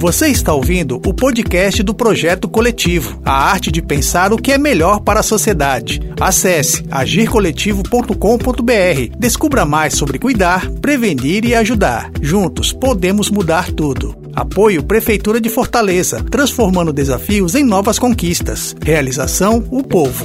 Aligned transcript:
Você 0.00 0.28
está 0.28 0.54
ouvindo 0.54 0.96
o 1.04 1.12
podcast 1.12 1.82
do 1.82 1.92
Projeto 1.92 2.48
Coletivo, 2.48 3.20
a 3.22 3.32
arte 3.32 3.70
de 3.70 3.82
pensar 3.82 4.32
o 4.32 4.38
que 4.38 4.50
é 4.50 4.56
melhor 4.56 5.00
para 5.00 5.20
a 5.20 5.22
sociedade. 5.22 6.00
Acesse 6.18 6.82
agircoletivo.com.br. 6.90 9.18
Descubra 9.18 9.66
mais 9.66 9.92
sobre 9.92 10.18
cuidar, 10.18 10.70
prevenir 10.80 11.44
e 11.44 11.54
ajudar. 11.54 12.10
Juntos 12.22 12.72
podemos 12.72 13.28
mudar 13.28 13.70
tudo. 13.70 14.16
Apoio 14.34 14.82
Prefeitura 14.82 15.38
de 15.38 15.50
Fortaleza, 15.50 16.24
transformando 16.30 16.94
desafios 16.94 17.54
em 17.54 17.62
novas 17.62 17.98
conquistas. 17.98 18.74
Realização: 18.82 19.62
o 19.70 19.82
povo. 19.82 20.24